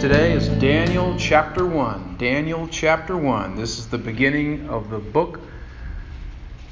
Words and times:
today 0.00 0.32
is 0.32 0.48
Daniel 0.48 1.14
chapter 1.18 1.66
1. 1.66 2.16
Daniel 2.16 2.66
chapter 2.68 3.14
1. 3.14 3.54
This 3.54 3.78
is 3.78 3.86
the 3.86 3.98
beginning 3.98 4.66
of 4.70 4.88
the 4.88 4.96
book. 4.96 5.40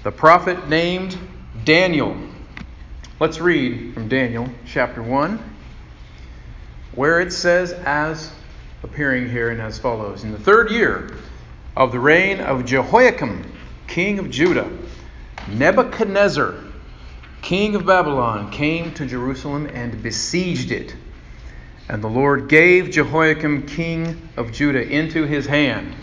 The 0.03 0.11
prophet 0.11 0.71
named 0.71 1.19
Daniel. 1.63 2.17
Let's 3.21 3.39
read 3.39 3.93
from 3.93 4.09
Daniel 4.09 4.49
chapter 4.65 5.03
1, 5.03 5.39
where 6.95 7.21
it 7.21 7.31
says, 7.31 7.73
as 7.73 8.33
appearing 8.83 9.29
here 9.29 9.51
and 9.51 9.61
as 9.61 9.79
follows 9.79 10.25
In 10.25 10.33
the 10.33 10.39
third 10.39 10.71
year 10.71 11.15
of 11.77 11.93
the 11.93 12.01
reign 12.01 12.41
of 12.41 12.65
Jehoiakim, 12.65 13.45
king 13.89 14.19
of 14.19 14.31
Judah, 14.31 14.71
Nebuchadnezzar, 15.49 16.55
king 17.43 17.75
of 17.75 17.85
Babylon, 17.85 18.51
came 18.51 18.95
to 18.95 19.05
Jerusalem 19.05 19.69
and 19.75 20.03
besieged 20.03 20.73
it. 20.73 20.97
And 21.89 22.03
the 22.03 22.09
Lord 22.09 22.49
gave 22.49 22.91
Jehoiakim, 22.91 23.67
king 23.67 24.29
of 24.37 24.53
Judah, 24.53 24.87
into 24.87 25.25
his 25.25 25.47
hand 25.47 25.95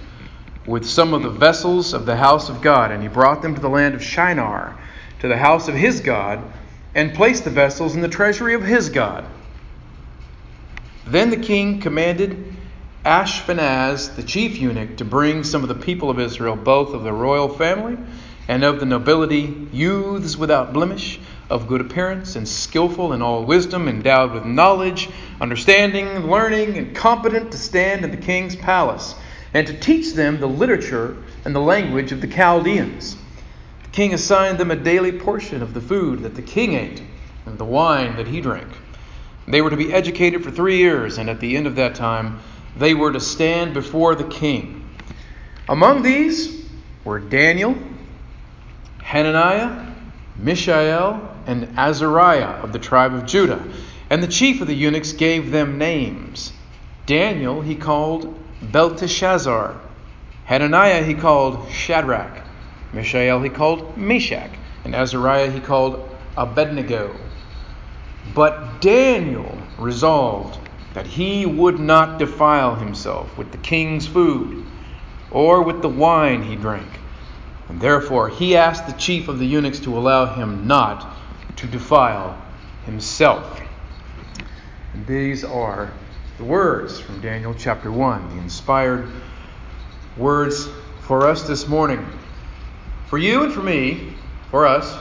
with 0.66 0.86
some 0.86 1.14
of 1.14 1.22
the 1.22 1.30
vessels 1.30 1.94
of 1.94 2.06
the 2.06 2.16
house 2.16 2.50
of 2.50 2.62
God, 2.62 2.92
and 2.92 3.04
he 3.04 3.10
brought 3.10 3.42
them 3.42 3.54
to 3.54 3.62
the 3.62 3.70
land 3.70 3.94
of 3.94 4.04
Shinar, 4.04 4.76
to 5.20 5.28
the 5.28 5.38
house 5.38 5.68
of 5.68 5.76
his 5.76 6.02
God, 6.02 6.42
and 6.96 7.14
placed 7.14 7.44
the 7.44 7.52
vessels 7.52 7.96
in 7.96 8.02
the 8.02 8.08
treasury 8.08 8.56
of 8.56 8.64
his 8.64 8.90
God. 8.90 9.26
Then 11.06 11.30
the 11.30 11.38
king 11.38 11.82
commanded 11.82 12.54
Ashpenaz, 13.06 14.16
the 14.16 14.24
chief 14.24 14.58
eunuch, 14.58 14.98
to 14.98 15.06
bring 15.06 15.44
some 15.44 15.62
of 15.62 15.70
the 15.70 15.76
people 15.76 16.10
of 16.10 16.20
Israel, 16.20 16.56
both 16.56 16.96
of 16.96 17.04
the 17.04 17.14
royal 17.14 17.50
family 17.50 17.98
and 18.48 18.64
of 18.64 18.80
the 18.80 18.86
nobility, 18.88 19.68
youths 19.72 20.36
without 20.36 20.74
blemish, 20.74 21.20
of 21.50 21.68
good 21.68 21.82
appearance, 21.82 22.36
and 22.36 22.48
skillful 22.48 23.14
in 23.14 23.22
all 23.22 23.46
wisdom, 23.46 23.88
endowed 23.88 24.34
with 24.34 24.46
knowledge, 24.46 25.10
understanding, 25.40 26.30
learning, 26.30 26.78
and 26.78 26.96
competent 26.96 27.52
to 27.52 27.58
stand 27.58 28.04
in 28.04 28.12
the 28.12 28.18
king's 28.18 28.56
palace, 28.56 29.16
and 29.54 29.68
to 29.68 29.80
teach 29.80 30.14
them 30.14 30.40
the 30.40 30.48
literature 30.48 31.18
and 31.46 31.56
the 31.56 31.60
language 31.60 32.12
of 32.12 32.22
the 32.22 32.28
Chaldeans. 32.28 33.16
The 33.84 33.90
king 33.90 34.14
assigned 34.14 34.58
them 34.58 34.72
a 34.72 34.76
daily 34.76 35.12
portion 35.12 35.62
of 35.62 35.74
the 35.74 35.82
food 35.82 36.24
that 36.24 36.36
the 36.36 36.42
king 36.42 36.74
ate, 36.74 37.04
and 37.46 37.58
the 37.58 37.66
wine 37.66 38.16
that 38.18 38.28
he 38.28 38.42
drank. 38.42 38.68
They 39.48 39.62
were 39.62 39.70
to 39.70 39.78
be 39.78 39.94
educated 39.94 40.44
for 40.44 40.50
three 40.50 40.78
years, 40.78 41.20
and 41.20 41.30
at 41.30 41.40
the 41.40 41.56
end 41.56 41.68
of 41.68 41.76
that 41.76 41.94
time, 41.96 42.40
they 42.76 42.94
were 42.94 43.12
to 43.14 43.20
stand 43.20 43.74
before 43.74 44.16
the 44.16 44.24
king. 44.24 44.90
Among 45.70 46.02
these 46.02 46.66
were 47.04 47.20
Daniel, 47.20 47.78
Hananiah, 49.04 49.94
Mishael, 50.38 51.35
and 51.46 51.78
Azariah 51.78 52.62
of 52.64 52.74
the 52.74 52.80
tribe 52.80 53.14
of 53.14 53.26
Judah. 53.26 53.64
And 54.10 54.22
the 54.22 54.28
chief 54.28 54.62
of 54.62 54.68
the 54.68 54.76
eunuchs 54.76 55.14
gave 55.14 55.52
them 55.52 55.78
names. 55.78 56.54
Daniel 57.06 57.62
he 57.62 57.76
called 57.76 58.38
Belteshazzar. 58.72 59.76
Hananiah 60.46 61.04
he 61.04 61.14
called 61.14 61.70
Shadrach. 61.72 62.44
Mishael 62.94 63.42
he 63.42 63.50
called 63.50 63.98
Meshach. 63.98 64.52
And 64.84 64.96
Azariah 64.96 65.52
he 65.52 65.60
called 65.60 66.10
Abednego. 66.38 67.16
But 68.34 68.82
Daniel 68.82 69.58
resolved 69.78 70.60
that 70.94 71.08
he 71.08 71.46
would 71.46 71.80
not 71.80 72.20
defile 72.20 72.76
himself 72.76 73.38
with 73.38 73.52
the 73.52 73.58
king's 73.58 74.08
food 74.08 74.64
or 75.32 75.62
with 75.62 75.82
the 75.82 75.90
wine 75.90 76.44
he 76.44 76.56
drank. 76.56 76.88
And 77.68 77.82
therefore 77.82 78.30
he 78.30 78.56
asked 78.56 78.88
the 78.88 78.94
chief 78.94 79.28
of 79.28 79.40
the 79.40 79.46
eunuchs 79.46 79.80
to 79.82 79.98
allow 79.98 80.34
him 80.34 80.68
not 80.68 81.16
to 81.58 81.68
defile 81.68 82.42
himself. 82.86 83.62
And 84.94 85.06
these 85.08 85.44
are 85.44 85.92
the 86.38 86.44
words 86.44 87.00
from 87.00 87.22
Daniel 87.22 87.54
chapter 87.58 87.92
1, 87.92 88.30
the 88.30 88.42
inspired 88.42 89.10
words 90.18 90.68
for 91.02 91.28
us 91.28 91.48
this 91.48 91.68
morning. 91.68 92.06
For 93.08 93.18
you 93.18 93.44
and 93.44 93.54
for 93.54 93.62
me, 93.62 94.14
for 94.52 94.66
us, 94.66 94.98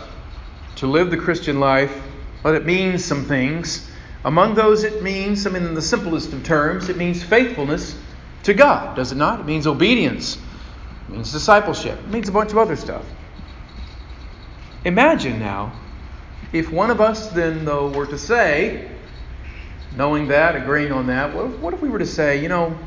to 0.76 0.87
live 0.87 1.10
the 1.10 1.16
Christian 1.16 1.60
life, 1.60 2.03
well, 2.42 2.54
it 2.54 2.66
means 2.66 3.04
some 3.04 3.25
things. 3.25 3.91
Among 4.25 4.54
those, 4.54 4.84
it 4.84 5.03
means, 5.03 5.47
I 5.47 5.50
mean, 5.50 5.65
in 5.65 5.75
the 5.75 5.82
simplest 5.82 6.32
of 6.32 6.44
terms, 6.44 6.88
it 6.88 6.97
means 6.97 7.22
faithfulness 7.22 7.97
to 8.44 8.54
God, 8.54 8.97
does 8.97 9.12
it 9.12 9.16
not? 9.16 9.41
It 9.41 9.47
means 9.47 9.66
obedience, 9.66 10.36
it 11.09 11.12
means 11.12 11.32
discipleship, 11.32 11.98
it 11.98 12.09
means 12.09 12.28
a 12.28 12.32
bunch 12.32 12.53
of 12.53 12.59
other 12.59 12.76
stuff. 12.76 13.04
Imagine 14.84 15.38
now 15.38 15.72
if 16.54 16.70
one 16.70 16.91
of 16.92 17.00
us 17.00 17.31
then, 17.31 17.65
though, 17.65 17.88
were 17.88 18.06
to 18.06 18.16
say, 18.16 18.88
knowing 19.97 20.28
that, 20.28 20.54
agreeing 20.54 20.92
on 20.92 21.09
that, 21.09 21.34
what 21.34 21.47
if, 21.47 21.59
what 21.59 21.75
if 21.75 21.82
we 21.82 21.88
were 21.88 21.98
to 21.98 22.06
say, 22.06 22.41
you 22.41 22.48
know, 22.48 22.78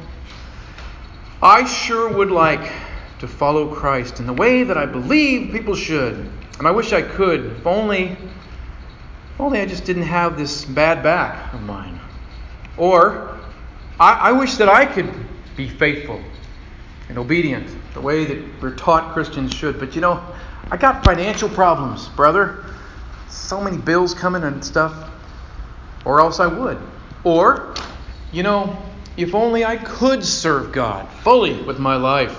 I 1.44 1.66
sure 1.66 2.10
would 2.12 2.32
like 2.32 2.72
to 3.20 3.28
follow 3.28 3.76
Christ 3.76 4.22
in 4.22 4.26
the 4.26 4.32
way 4.34 4.64
that 4.64 4.78
I 4.78 4.86
believe 4.86 5.52
people 5.52 5.76
should, 5.76 6.16
and 6.58 6.68
I 6.68 6.72
wish 6.72 6.94
I 6.94 7.02
could, 7.02 7.46
if 7.46 7.68
only 7.68 8.04
if 8.06 9.42
only 9.42 9.60
I 9.60 9.66
just 9.66 9.84
didn't 9.84 10.04
have 10.04 10.38
this 10.38 10.64
bad 10.64 11.04
back 11.04 11.54
of 11.54 11.62
mine. 11.62 12.00
Or, 12.78 13.38
I, 14.00 14.14
I 14.14 14.32
wish 14.32 14.56
that 14.56 14.70
I 14.70 14.86
could 14.86 15.14
be 15.58 15.68
faithful 15.68 16.22
and 17.10 17.18
obedient 17.18 17.68
the 17.94 18.02
way 18.02 18.26
that 18.26 18.62
we're 18.62 18.76
taught 18.76 19.14
Christians 19.14 19.54
should. 19.54 19.78
But 19.78 19.94
you 19.94 20.02
know, 20.02 20.24
I 20.72 20.78
got 20.78 21.04
financial 21.04 21.50
problems, 21.50 22.08
brother. 22.10 22.64
So 23.30 23.62
many 23.62 23.78
bills 23.78 24.14
coming 24.14 24.44
and 24.44 24.64
stuff. 24.64 25.12
Or 26.06 26.20
else 26.20 26.40
I 26.40 26.48
would. 26.48 26.78
Or, 27.24 27.76
you 28.32 28.44
know, 28.44 28.78
if 29.18 29.34
only 29.34 29.66
I 29.66 29.78
could 29.78 30.24
serve 30.24 30.72
God 30.72 31.10
fully 31.24 31.62
with 31.64 31.80
my 31.80 31.96
life. 31.96 32.38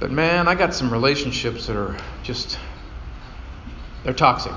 But 0.00 0.10
man, 0.10 0.48
I 0.48 0.54
got 0.54 0.74
some 0.74 0.92
relationships 0.92 1.66
that 1.68 1.76
are 1.76 1.96
just, 2.22 2.58
they're 4.02 4.12
toxic. 4.12 4.52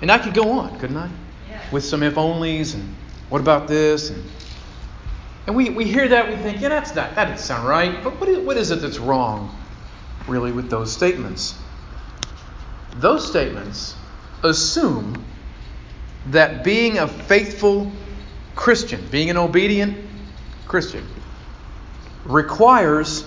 And 0.00 0.10
I 0.10 0.18
could 0.18 0.34
go 0.34 0.50
on, 0.50 0.78
couldn't 0.78 0.96
I? 0.96 1.10
Yeah. 1.48 1.62
With 1.70 1.84
some 1.84 2.02
if 2.02 2.14
onlys 2.14 2.74
and 2.74 2.94
what 3.28 3.40
about 3.40 3.68
this? 3.68 4.10
And, 4.10 4.24
and 5.46 5.54
we, 5.54 5.70
we 5.70 5.84
hear 5.84 6.08
that, 6.08 6.28
we 6.28 6.36
think, 6.36 6.60
yeah, 6.60 6.70
that's 6.70 6.94
not, 6.94 7.14
that 7.14 7.26
doesn't 7.26 7.44
sound 7.44 7.68
right. 7.68 8.02
But 8.02 8.18
what 8.18 8.28
is, 8.28 8.38
what 8.38 8.56
is 8.56 8.70
it 8.70 8.80
that's 8.80 8.98
wrong, 8.98 9.56
really, 10.26 10.52
with 10.52 10.70
those 10.70 10.92
statements? 10.92 11.56
Those 12.98 13.26
statements 13.26 13.94
assume 14.42 15.24
that 16.26 16.64
being 16.64 16.98
a 16.98 17.06
faithful 17.06 17.90
Christian, 18.54 19.06
being 19.10 19.30
an 19.30 19.36
obedient 19.36 19.96
Christian, 20.66 21.06
requires 22.24 23.24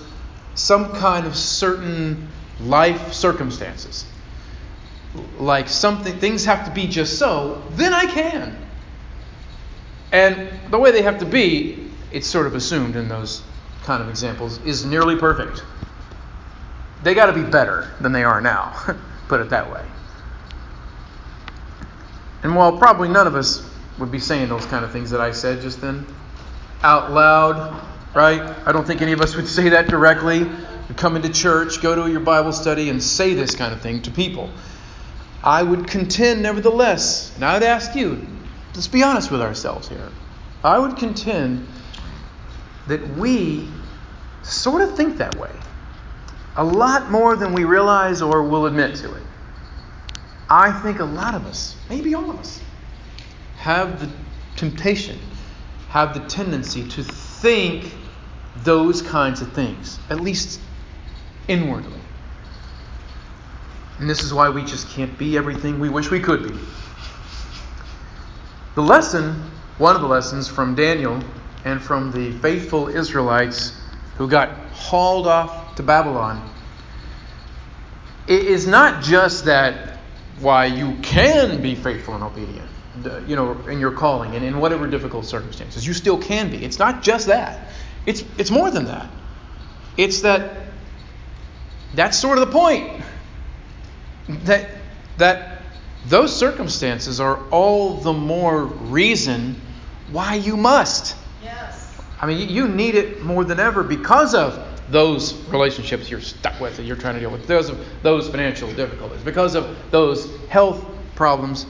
some 0.54 0.94
kind 0.94 1.26
of 1.26 1.36
certain 1.36 2.28
life 2.60 3.12
circumstances 3.12 4.04
like 5.38 5.68
something 5.68 6.18
things 6.18 6.44
have 6.44 6.64
to 6.66 6.70
be 6.70 6.86
just 6.86 7.18
so, 7.18 7.62
then 7.70 7.92
I 7.92 8.06
can. 8.06 8.56
And 10.12 10.50
the 10.70 10.78
way 10.78 10.90
they 10.90 11.02
have 11.02 11.18
to 11.20 11.26
be, 11.26 11.90
it's 12.12 12.26
sort 12.26 12.46
of 12.46 12.54
assumed 12.54 12.96
in 12.96 13.08
those 13.08 13.42
kind 13.84 14.02
of 14.02 14.08
examples, 14.08 14.58
is 14.64 14.84
nearly 14.84 15.16
perfect. 15.16 15.64
They 17.02 17.14
got 17.14 17.26
to 17.26 17.32
be 17.32 17.42
better 17.42 17.90
than 18.00 18.12
they 18.12 18.24
are 18.24 18.40
now, 18.40 18.74
put 19.30 19.40
it 19.40 19.50
that 19.50 19.72
way. 19.72 19.84
And 22.42 22.56
while 22.56 22.76
probably 22.76 23.08
none 23.08 23.28
of 23.28 23.36
us 23.36 23.64
would 23.98 24.10
be 24.10 24.18
saying 24.18 24.48
those 24.48 24.66
kind 24.66 24.84
of 24.84 24.90
things 24.90 25.10
that 25.10 25.20
I 25.20 25.30
said 25.30 25.62
just 25.62 25.80
then 25.80 26.04
out 26.82 27.12
loud, 27.12 27.80
right? 28.12 28.40
I 28.66 28.72
don't 28.72 28.84
think 28.84 29.02
any 29.02 29.12
of 29.12 29.20
us 29.20 29.36
would 29.36 29.46
say 29.58 29.68
that 29.68 29.86
directly. 29.86 30.50
come 30.96 31.14
into 31.14 31.28
church, 31.28 31.80
go 31.80 31.94
to 31.94 32.10
your 32.10 32.20
Bible 32.20 32.52
study, 32.52 32.90
and 32.90 33.00
say 33.00 33.34
this 33.34 33.54
kind 33.54 33.72
of 33.72 33.80
thing 33.80 34.02
to 34.02 34.10
people. 34.10 34.50
I 35.44 35.62
would 35.62 35.86
contend, 35.86 36.42
nevertheless, 36.42 37.32
and 37.36 37.44
I 37.44 37.54
would 37.54 37.62
ask 37.62 37.94
you, 37.94 38.26
let's 38.74 38.88
be 38.88 39.04
honest 39.04 39.30
with 39.30 39.40
ourselves 39.40 39.88
here. 39.88 40.10
I 40.64 40.76
would 40.76 40.96
contend 40.96 41.68
that 42.88 43.16
we 43.16 43.68
sort 44.42 44.82
of 44.82 44.96
think 44.96 45.18
that 45.18 45.36
way 45.36 45.52
a 46.60 46.64
lot 46.64 47.10
more 47.10 47.36
than 47.36 47.54
we 47.54 47.64
realize 47.64 48.20
or 48.20 48.42
will 48.42 48.66
admit 48.66 48.94
to 48.94 49.14
it. 49.14 49.22
I 50.50 50.70
think 50.82 51.00
a 51.00 51.04
lot 51.06 51.34
of 51.34 51.46
us, 51.46 51.74
maybe 51.88 52.14
all 52.14 52.28
of 52.28 52.38
us, 52.38 52.60
have 53.56 53.98
the 53.98 54.10
temptation, 54.56 55.18
have 55.88 56.12
the 56.12 56.20
tendency 56.28 56.86
to 56.86 57.02
think 57.02 57.94
those 58.56 59.00
kinds 59.00 59.40
of 59.40 59.54
things, 59.54 59.98
at 60.10 60.20
least 60.20 60.60
inwardly. 61.48 61.98
And 63.98 64.10
this 64.10 64.22
is 64.22 64.34
why 64.34 64.50
we 64.50 64.62
just 64.62 64.86
can't 64.90 65.16
be 65.16 65.38
everything 65.38 65.80
we 65.80 65.88
wish 65.88 66.10
we 66.10 66.20
could 66.20 66.46
be. 66.46 66.58
The 68.74 68.82
lesson, 68.82 69.50
one 69.78 69.96
of 69.96 70.02
the 70.02 70.08
lessons 70.08 70.46
from 70.46 70.74
Daniel 70.74 71.22
and 71.64 71.80
from 71.80 72.12
the 72.12 72.32
faithful 72.40 72.88
Israelites 72.88 73.80
who 74.18 74.28
got 74.28 74.50
hauled 74.74 75.26
off 75.26 75.59
to 75.76 75.82
Babylon, 75.82 76.48
it 78.26 78.44
is 78.44 78.66
not 78.66 79.02
just 79.02 79.46
that 79.46 79.98
why 80.40 80.66
you 80.66 80.96
can 81.02 81.60
be 81.60 81.74
faithful 81.74 82.14
and 82.14 82.22
obedient. 82.22 82.68
you 83.26 83.36
know, 83.36 83.52
in 83.68 83.78
your 83.78 83.92
calling 83.92 84.34
and 84.34 84.44
in 84.44 84.58
whatever 84.58 84.86
difficult 84.86 85.24
circumstances. 85.24 85.86
You 85.86 85.94
still 85.94 86.18
can 86.18 86.50
be. 86.50 86.64
It's 86.64 86.78
not 86.78 87.02
just 87.02 87.26
that. 87.28 87.68
It's 88.06 88.24
it's 88.38 88.50
more 88.50 88.70
than 88.70 88.86
that. 88.86 89.08
It's 89.96 90.22
that 90.22 90.56
that's 91.94 92.18
sort 92.18 92.38
of 92.38 92.46
the 92.46 92.52
point. 92.52 93.02
That 94.44 94.70
that 95.18 95.62
those 96.06 96.36
circumstances 96.36 97.20
are 97.20 97.38
all 97.50 97.94
the 97.98 98.12
more 98.12 98.64
reason 98.64 99.60
why 100.10 100.34
you 100.34 100.56
must. 100.56 101.16
Yes. 101.42 102.00
I 102.20 102.26
mean, 102.26 102.48
you 102.48 102.68
need 102.68 102.94
it 102.94 103.22
more 103.22 103.44
than 103.44 103.60
ever 103.60 103.82
because 103.82 104.34
of 104.34 104.58
those 104.90 105.34
relationships 105.48 106.10
you're 106.10 106.20
stuck 106.20 106.58
with 106.60 106.76
that 106.76 106.84
you're 106.84 106.96
trying 106.96 107.14
to 107.14 107.20
deal 107.20 107.30
with, 107.30 107.42
because 107.42 107.68
of 107.68 107.84
those 108.02 108.28
financial 108.28 108.72
difficulties, 108.72 109.22
because 109.22 109.54
of 109.54 109.76
those 109.90 110.36
health 110.48 110.84
problems. 111.14 111.66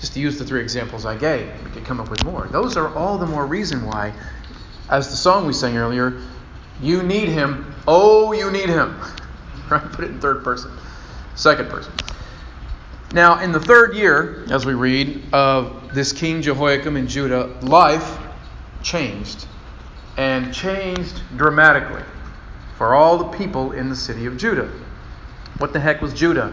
Just 0.00 0.14
to 0.14 0.20
use 0.20 0.38
the 0.38 0.44
three 0.44 0.62
examples 0.62 1.04
I 1.04 1.14
gave, 1.14 1.46
we 1.62 1.70
could 1.70 1.84
come 1.84 2.00
up 2.00 2.08
with 2.08 2.24
more. 2.24 2.48
Those 2.50 2.76
are 2.78 2.94
all 2.96 3.18
the 3.18 3.26
more 3.26 3.46
reason 3.46 3.84
why, 3.84 4.14
as 4.88 5.10
the 5.10 5.16
song 5.16 5.46
we 5.46 5.52
sang 5.52 5.76
earlier, 5.76 6.22
you 6.80 7.02
need 7.02 7.28
him. 7.28 7.74
Oh, 7.86 8.32
you 8.32 8.50
need 8.50 8.68
him. 8.68 8.98
Right? 9.70 9.92
Put 9.92 10.04
it 10.04 10.10
in 10.10 10.20
third 10.20 10.42
person, 10.42 10.72
second 11.36 11.68
person. 11.68 11.92
Now, 13.12 13.40
in 13.40 13.52
the 13.52 13.60
third 13.60 13.94
year, 13.94 14.44
as 14.50 14.66
we 14.66 14.74
read, 14.74 15.22
of 15.32 15.94
this 15.94 16.12
King 16.12 16.42
Jehoiakim 16.42 16.96
in 16.96 17.06
Judah, 17.06 17.56
life 17.62 18.18
changed 18.82 19.46
and 20.16 20.52
changed 20.52 21.22
dramatically 21.36 22.02
for 22.80 22.94
all 22.94 23.18
the 23.18 23.36
people 23.36 23.72
in 23.72 23.90
the 23.90 23.94
city 23.94 24.24
of 24.24 24.38
Judah. 24.38 24.72
What 25.58 25.74
the 25.74 25.80
heck 25.80 26.00
was 26.00 26.14
Judah? 26.14 26.50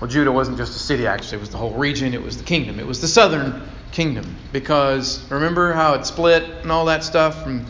Well, 0.00 0.10
Judah 0.10 0.32
wasn't 0.32 0.56
just 0.56 0.74
a 0.74 0.78
city, 0.80 1.06
actually, 1.06 1.36
it 1.36 1.40
was 1.40 1.50
the 1.50 1.56
whole 1.56 1.74
region, 1.74 2.14
it 2.14 2.20
was 2.20 2.36
the 2.36 2.42
kingdom. 2.42 2.80
It 2.80 2.86
was 2.88 3.00
the 3.00 3.06
southern 3.06 3.62
kingdom. 3.92 4.34
Because 4.52 5.24
remember 5.30 5.72
how 5.72 5.94
it 5.94 6.04
split 6.04 6.42
and 6.42 6.72
all 6.72 6.86
that 6.86 7.04
stuff 7.04 7.44
from 7.44 7.64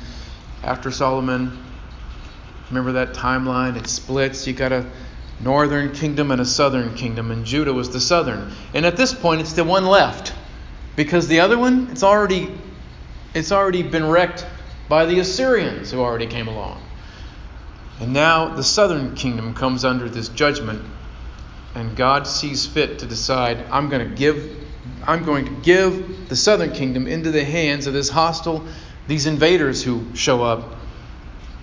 after 0.63 0.91
Solomon? 0.91 1.63
Remember 2.71 2.93
that 2.93 3.13
timeline? 3.13 3.77
It 3.77 3.87
splits. 3.89 4.47
You 4.47 4.55
got 4.55 4.73
a 4.73 4.87
northern 5.43 5.93
kingdom 5.93 6.31
and 6.31 6.41
a 6.41 6.47
southern 6.47 6.95
kingdom, 6.95 7.31
and 7.31 7.45
Judah 7.45 7.75
was 7.75 7.91
the 7.91 8.01
southern. 8.01 8.51
And 8.73 8.87
at 8.87 8.97
this 8.97 9.13
point, 9.13 9.43
it's 9.43 9.53
the 9.53 9.65
one 9.65 9.85
left. 9.85 10.33
Because 10.97 11.29
the 11.29 11.41
other 11.41 11.59
one, 11.59 11.89
it's 11.91 12.03
already 12.03 12.51
it's 13.35 13.53
already 13.53 13.83
been 13.83 14.09
wrecked 14.09 14.47
by 14.89 15.05
the 15.05 15.21
Assyrians 15.21 15.91
who 15.91 16.01
already 16.01 16.27
came 16.27 16.49
along. 16.49 16.81
And 18.01 18.13
now 18.13 18.55
the 18.55 18.63
southern 18.63 19.15
kingdom 19.15 19.55
comes 19.55 19.85
under 19.85 20.09
this 20.09 20.29
judgment 20.29 20.83
and 21.75 21.97
God 21.97 22.27
sees 22.27 22.67
fit 22.67 23.01
to 23.01 23.07
decide 23.07 23.65
I'm 23.71 23.89
going 23.89 24.09
to 24.09 24.15
give 24.15 24.67
I'm 25.07 25.25
going 25.25 25.45
to 25.47 25.63
give 25.63 26.29
the 26.29 26.37
southern 26.37 26.73
kingdom 26.73 27.07
into 27.07 27.31
the 27.31 27.45
hands 27.45 27.87
of 27.87 27.93
this 27.93 28.09
hostile 28.09 28.67
these 29.07 29.27
invaders 29.27 29.83
who 29.83 30.15
show 30.15 30.43
up. 30.43 30.77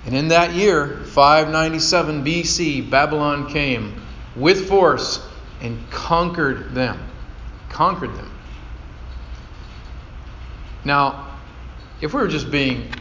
And 0.06 0.16
in 0.16 0.30
that 0.30 0.54
year, 0.54 0.98
597 1.06 2.26
BC, 2.26 2.90
Babylon 2.90 3.48
came 3.48 4.02
with 4.36 4.68
force 4.68 5.26
and 5.62 5.80
conquered 5.90 6.74
them. 6.74 7.00
Conquered 7.70 8.16
them. 8.16 8.32
Now, 10.84 11.38
if 12.02 12.14
we 12.14 12.22
were 12.22 12.28
just 12.28 12.52
being 12.52 12.92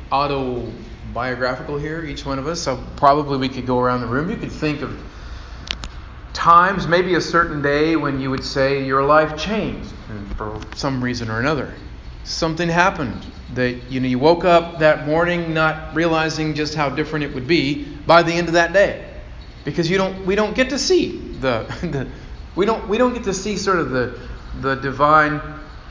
autobiographical 1.14 1.78
here, 1.78 2.04
each 2.04 2.26
one 2.26 2.40
of 2.40 2.48
us, 2.48 2.60
so 2.60 2.82
probably 2.96 3.38
we 3.38 3.48
could 3.48 3.66
go 3.66 3.78
around 3.78 4.00
the 4.00 4.06
room. 4.06 4.28
You 4.28 4.36
could 4.36 4.50
think 4.50 4.82
of 4.82 5.00
times, 6.32 6.88
maybe 6.88 7.14
a 7.14 7.20
certain 7.20 7.62
day, 7.62 7.94
when 7.94 8.20
you 8.20 8.30
would 8.30 8.44
say 8.44 8.84
your 8.84 9.04
life 9.04 9.38
changed 9.38 9.92
for 10.36 10.60
some 10.74 11.02
reason 11.02 11.30
or 11.30 11.38
another. 11.38 11.72
Something 12.24 12.68
happened 12.68 13.24
that 13.54 13.88
you 13.88 14.00
know 14.00 14.08
you 14.08 14.18
woke 14.18 14.44
up 14.44 14.80
that 14.80 15.06
morning 15.06 15.54
not 15.54 15.94
realizing 15.94 16.52
just 16.52 16.74
how 16.74 16.88
different 16.88 17.24
it 17.24 17.32
would 17.32 17.46
be 17.46 17.84
by 18.06 18.24
the 18.24 18.32
end 18.32 18.48
of 18.48 18.54
that 18.54 18.72
day, 18.72 19.08
because 19.64 19.88
you 19.88 19.96
don't 19.96 20.26
we 20.26 20.34
don't 20.34 20.56
get 20.56 20.70
to 20.70 20.80
see 20.80 21.18
the, 21.40 21.62
the 21.82 22.08
we 22.56 22.66
don't 22.66 22.88
we 22.88 22.98
don't 22.98 23.14
get 23.14 23.22
to 23.24 23.34
see 23.34 23.56
sort 23.56 23.78
of 23.78 23.90
the 23.90 24.18
the 24.62 24.74
divine 24.76 25.40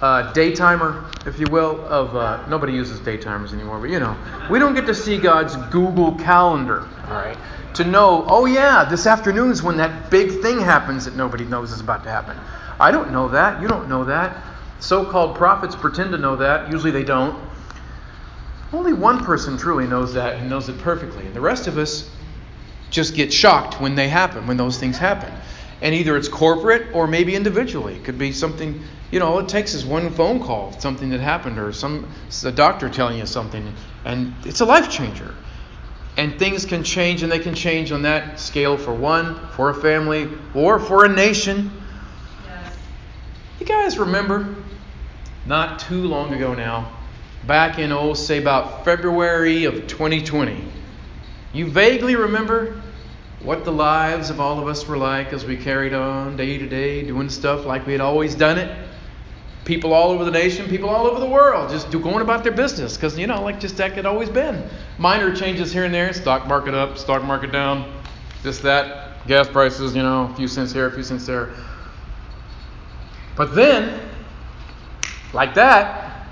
uh, 0.03 0.33
daytimer, 0.33 1.09
if 1.25 1.39
you 1.39 1.47
will, 1.47 1.79
of 1.85 2.13
uh, 2.13 2.45
nobody 2.47 2.73
uses 2.73 2.99
daytimers 2.99 3.53
anymore, 3.53 3.79
but 3.79 3.89
you 3.89 4.01
know, 4.01 4.17
we 4.51 4.59
don't 4.59 4.75
get 4.75 4.85
to 4.85 4.93
see 4.93 5.17
God's 5.17 5.55
Google 5.71 6.15
Calendar, 6.15 6.89
all 7.07 7.13
right, 7.13 7.37
to 7.75 7.85
know, 7.85 8.25
oh 8.27 8.43
yeah, 8.45 8.83
this 8.83 9.07
afternoon 9.07 9.49
is 9.49 9.63
when 9.63 9.77
that 9.77 10.11
big 10.11 10.41
thing 10.41 10.59
happens 10.59 11.05
that 11.05 11.15
nobody 11.15 11.45
knows 11.45 11.71
is 11.71 11.79
about 11.79 12.03
to 12.03 12.09
happen. 12.09 12.37
I 12.81 12.91
don't 12.91 13.13
know 13.13 13.29
that. 13.29 13.61
You 13.61 13.69
don't 13.69 13.87
know 13.87 14.03
that. 14.03 14.35
So-called 14.81 15.37
prophets 15.37 15.73
pretend 15.73 16.11
to 16.11 16.17
know 16.17 16.35
that. 16.35 16.69
Usually 16.69 16.91
they 16.91 17.05
don't. 17.05 17.41
Only 18.73 18.91
one 18.91 19.23
person 19.23 19.57
truly 19.57 19.87
knows 19.87 20.15
that 20.15 20.35
and 20.35 20.49
knows 20.49 20.67
it 20.67 20.79
perfectly, 20.79 21.25
and 21.25 21.33
the 21.33 21.39
rest 21.39 21.67
of 21.67 21.77
us 21.77 22.09
just 22.89 23.15
get 23.15 23.31
shocked 23.31 23.79
when 23.79 23.95
they 23.95 24.09
happen, 24.09 24.47
when 24.47 24.57
those 24.57 24.77
things 24.77 24.97
happen. 24.97 25.31
And 25.81 25.95
either 25.95 26.17
it's 26.17 26.27
corporate 26.27 26.93
or 26.93 27.07
maybe 27.07 27.35
individually. 27.35 27.95
It 27.95 28.03
could 28.03 28.17
be 28.17 28.33
something, 28.33 28.83
you 29.13 29.19
know, 29.19 29.37
it 29.37 29.47
takes 29.47 29.75
is 29.75 29.85
one 29.85 30.09
phone 30.09 30.39
call, 30.39 30.71
something 30.79 31.11
that 31.11 31.19
happened, 31.19 31.59
or 31.59 31.71
some 31.71 32.11
a 32.45 32.51
doctor 32.51 32.89
telling 32.89 33.19
you 33.19 33.27
something, 33.27 33.71
and 34.05 34.33
it's 34.43 34.59
a 34.59 34.65
life 34.65 34.89
changer. 34.89 35.35
And 36.17 36.39
things 36.39 36.65
can 36.65 36.83
change, 36.83 37.21
and 37.21 37.31
they 37.31 37.37
can 37.37 37.53
change 37.53 37.91
on 37.91 38.01
that 38.01 38.39
scale 38.39 38.75
for 38.75 38.91
one, 38.91 39.39
for 39.49 39.69
a 39.69 39.75
family, 39.75 40.27
or 40.55 40.79
for 40.79 41.05
a 41.05 41.09
nation. 41.09 41.71
Yes. 42.47 42.75
You 43.59 43.67
guys 43.67 43.99
remember, 43.99 44.55
not 45.45 45.77
too 45.77 46.07
long 46.07 46.33
ago 46.33 46.55
now, 46.55 46.91
back 47.45 47.77
in, 47.77 47.91
oh, 47.91 48.15
say 48.15 48.39
about 48.39 48.83
February 48.83 49.65
of 49.65 49.85
2020, 49.85 50.59
you 51.53 51.69
vaguely 51.69 52.15
remember 52.15 52.81
what 53.43 53.63
the 53.63 53.71
lives 53.71 54.31
of 54.31 54.39
all 54.39 54.59
of 54.59 54.67
us 54.67 54.87
were 54.87 54.97
like 54.97 55.33
as 55.33 55.45
we 55.45 55.55
carried 55.55 55.93
on 55.93 56.35
day 56.35 56.57
to 56.57 56.67
day, 56.67 57.03
doing 57.03 57.29
stuff 57.29 57.63
like 57.63 57.85
we 57.85 57.91
had 57.91 58.01
always 58.01 58.33
done 58.33 58.57
it. 58.57 58.89
People 59.65 59.93
all 59.93 60.09
over 60.09 60.25
the 60.25 60.31
nation, 60.31 60.67
people 60.67 60.89
all 60.89 61.07
over 61.07 61.19
the 61.19 61.29
world, 61.29 61.69
just 61.69 61.89
going 61.91 62.21
about 62.21 62.43
their 62.43 62.51
business 62.51 62.97
because, 62.97 63.17
you 63.17 63.27
know, 63.27 63.41
like 63.41 63.59
just 63.59 63.77
that 63.77 63.93
had 63.93 64.05
always 64.05 64.29
been. 64.29 64.69
Minor 64.97 65.33
changes 65.33 65.71
here 65.71 65.85
and 65.85 65.93
there, 65.93 66.11
stock 66.11 66.47
market 66.47 66.73
up, 66.73 66.97
stock 66.97 67.23
market 67.23 67.51
down, 67.51 68.01
this, 68.41 68.59
that, 68.59 69.25
gas 69.25 69.47
prices, 69.47 69.95
you 69.95 70.03
know, 70.03 70.29
a 70.31 70.35
few 70.35 70.47
cents 70.49 70.73
here, 70.73 70.87
a 70.87 70.91
few 70.91 71.03
cents 71.03 71.25
there. 71.25 71.53
But 73.37 73.55
then, 73.55 73.99
like 75.33 75.53
that, 75.55 76.27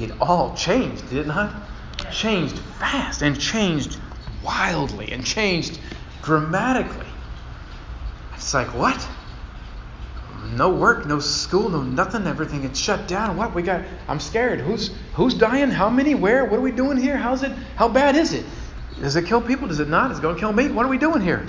it 0.00 0.10
all 0.20 0.54
changed, 0.56 1.08
did 1.10 1.18
it 1.18 1.26
not? 1.26 1.54
Changed 2.10 2.58
fast 2.78 3.22
and 3.22 3.38
changed 3.38 3.98
wildly 4.42 5.12
and 5.12 5.24
changed 5.24 5.78
dramatically. 6.22 7.06
It's 8.34 8.52
like, 8.52 8.74
what? 8.74 9.08
No 10.52 10.70
work, 10.70 11.06
no 11.06 11.18
school, 11.18 11.68
no 11.68 11.82
nothing, 11.82 12.26
everything 12.26 12.62
had 12.62 12.76
shut 12.76 13.08
down. 13.08 13.36
What 13.36 13.54
we 13.54 13.62
got? 13.62 13.82
I'm 14.08 14.20
scared. 14.20 14.60
Who's 14.60 14.90
who's 15.14 15.34
dying? 15.34 15.70
How 15.70 15.90
many? 15.90 16.14
Where? 16.14 16.44
What 16.44 16.58
are 16.58 16.62
we 16.62 16.72
doing 16.72 16.96
here? 16.96 17.16
How's 17.16 17.42
it? 17.42 17.52
How 17.76 17.88
bad 17.88 18.14
is 18.14 18.32
it? 18.32 18.44
Does 19.00 19.16
it 19.16 19.26
kill 19.26 19.40
people? 19.40 19.66
Does 19.68 19.80
it 19.80 19.88
not? 19.88 20.10
Is 20.10 20.18
it 20.18 20.22
going 20.22 20.36
to 20.36 20.40
kill 20.40 20.52
me? 20.52 20.68
What 20.68 20.86
are 20.86 20.88
we 20.88 20.98
doing 20.98 21.20
here? 21.20 21.46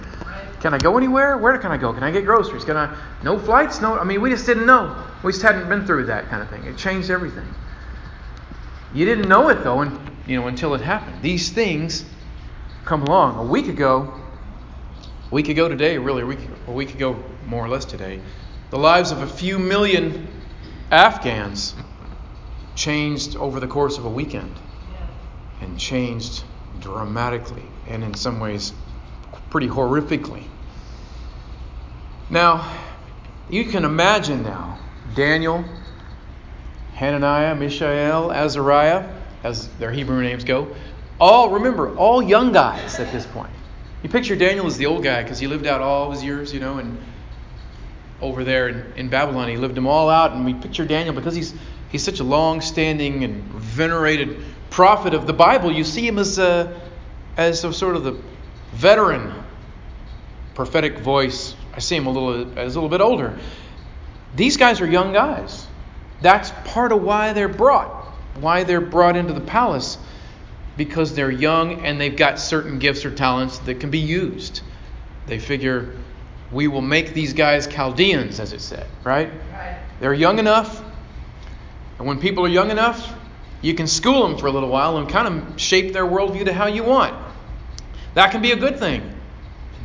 Can 0.62 0.74
I 0.74 0.78
go 0.78 0.98
anywhere? 0.98 1.38
Where 1.38 1.58
can 1.58 1.72
I 1.72 1.78
go? 1.78 1.94
Can 1.94 2.04
I 2.04 2.10
get 2.10 2.26
groceries? 2.26 2.66
Can 2.66 2.78
I? 2.78 2.98
No 3.24 3.38
flights? 3.38 3.82
No. 3.82 4.00
I 4.00 4.04
mean, 4.04 4.22
we 4.22 4.32
just 4.32 4.46
didn't 4.46 4.66
know. 4.66 5.04
We 5.24 5.32
just 5.32 5.44
hadn't 5.44 5.70
been 5.70 5.86
through 5.86 6.06
that 6.08 6.30
kind 6.30 6.42
of 6.42 6.50
thing. 6.50 6.64
It 6.64 6.78
changed 6.78 7.12
everything. 7.12 7.48
You 8.94 9.06
didn't 9.06 9.28
know 9.28 9.50
it 9.50 9.64
though, 9.64 9.82
and 9.82 10.00
you 10.26 10.40
know 10.40 10.48
until 10.48 10.74
it 10.74 10.82
happened. 10.82 11.22
These 11.22 11.50
things 11.52 12.06
come 12.86 13.04
along. 13.04 13.38
A 13.38 13.44
week 13.44 13.68
ago, 13.68 14.14
a 15.30 15.34
week 15.34 15.50
ago 15.50 15.68
today, 15.68 15.98
really, 15.98 16.22
a 16.22 16.26
week, 16.26 16.40
a 16.68 16.72
week 16.72 16.94
ago, 16.94 17.22
more 17.46 17.64
or 17.64 17.70
less 17.70 17.84
today, 17.84 18.22
the 18.70 18.78
lives 18.78 19.12
of 19.12 19.22
a 19.22 19.28
few 19.28 19.60
million 19.60 20.28
Afghans 20.92 21.76
changed 22.76 23.36
over 23.38 23.60
the 23.60 23.68
course 23.68 23.98
of 23.98 24.06
a 24.06 24.10
weekend 24.10 24.54
and 25.62 25.80
changed 25.80 26.44
dramatically 26.80 27.64
and 27.88 28.04
in 28.04 28.14
some 28.14 28.40
ways 28.40 28.74
pretty 29.50 29.68
horrifically. 29.68 30.44
Now, 32.30 32.78
you 33.50 33.66
can 33.66 33.86
imagine 33.86 34.44
now 34.44 34.80
Daniel, 35.16 35.64
Hananiah, 36.96 37.56
Mishael, 37.56 38.32
Azariah, 38.32 39.08
as 39.44 39.68
their 39.80 39.92
Hebrew 39.92 40.22
names 40.22 40.44
go, 40.44 40.76
all, 41.20 41.50
remember, 41.50 41.96
all 41.96 42.22
young 42.22 42.52
guys 42.52 43.00
at 43.00 43.12
this 43.12 43.26
point. 43.28 43.52
You 44.04 44.10
picture 44.10 44.36
Daniel 44.36 44.66
as 44.66 44.78
the 44.78 44.88
old 44.88 45.04
guy 45.04 45.24
because 45.24 45.40
he 45.40 45.48
lived 45.48 45.66
out 45.66 45.82
all 45.82 46.12
his 46.12 46.24
years, 46.24 46.54
you 46.54 46.60
know, 46.60 46.80
and 46.80 46.98
over 48.26 48.44
there 48.44 48.68
in, 48.68 48.94
in, 48.96 49.10
Babylon, 49.10 49.50
he 49.50 49.58
lived 49.58 49.76
them 49.76 49.88
all 49.88 50.10
out. 50.10 50.34
And 50.34 50.46
we 50.46 50.54
picture 50.54 50.86
Daniel 50.86 51.14
because 51.14 51.36
he's 51.36 51.54
he's 51.90 52.04
such 52.04 52.20
a 52.20 52.24
long-standing 52.24 53.24
and 53.24 53.44
venerated 53.54 54.44
prophet 54.70 55.14
of 55.14 55.28
the 55.28 55.34
Bible. 55.34 55.72
You 55.72 55.84
see 55.84 56.06
him 56.06 56.20
as 56.20 56.38
a, 56.38 56.80
as 57.38 57.64
a 57.64 57.72
sort 57.72 57.96
of 57.96 58.04
the 58.04 58.20
veteran 58.74 59.34
prophetic 60.54 61.00
voice. 61.00 61.56
I 61.74 61.80
see 61.80 61.96
him 61.96 62.08
a 62.08 62.12
little 62.12 62.60
as 62.60 62.76
a 62.76 62.80
little 62.80 62.90
bit 62.90 63.02
older. 63.02 63.38
These 64.36 64.58
guys 64.58 64.82
are 64.82 64.88
young 64.88 65.14
guys. 65.14 65.68
That's 66.22 66.52
part 66.66 66.92
of 66.92 67.02
why 67.02 67.34
they're 67.34 67.48
brought, 67.48 68.06
why 68.40 68.64
they're 68.64 68.82
brought 68.82 69.16
into 69.16 69.34
the 69.34 69.42
palace, 69.42 69.98
because 70.78 71.14
they're 71.14 71.32
young 71.32 71.86
and 71.86 72.00
they've 72.00 72.16
got 72.16 72.40
certain 72.40 72.80
gifts 72.80 73.06
or 73.06 73.12
talents 73.12 73.60
that 73.60 73.80
can 73.80 73.92
be 73.92 74.00
used. 74.00 74.62
They 75.28 75.40
figure 75.40 75.94
we 76.52 76.68
will 76.68 76.82
make 76.82 77.14
these 77.14 77.34
guys 77.34 77.68
Chaldeans, 77.68 78.40
as 78.40 78.54
it 78.54 78.62
said, 78.62 78.88
right? 79.04 79.30
Right. 79.52 79.80
They're 80.00 80.14
young 80.14 80.40
enough, 80.40 80.84
and 81.98 82.08
when 82.08 82.20
people 82.20 82.46
are 82.46 82.50
young 82.50 82.72
enough, 82.72 83.14
you 83.62 83.74
can 83.74 83.88
school 83.88 84.28
them 84.28 84.38
for 84.38 84.48
a 84.48 84.52
little 84.52 84.70
while 84.70 84.98
and 84.98 85.10
kind 85.10 85.28
of 85.28 85.60
shape 85.60 85.94
their 85.94 86.06
worldview 86.06 86.46
to 86.46 86.54
how 86.54 86.68
you 86.68 86.84
want. 86.84 87.16
That 88.14 88.32
can 88.32 88.42
be 88.42 88.52
a 88.52 88.56
good 88.56 88.80
thing. 88.80 89.14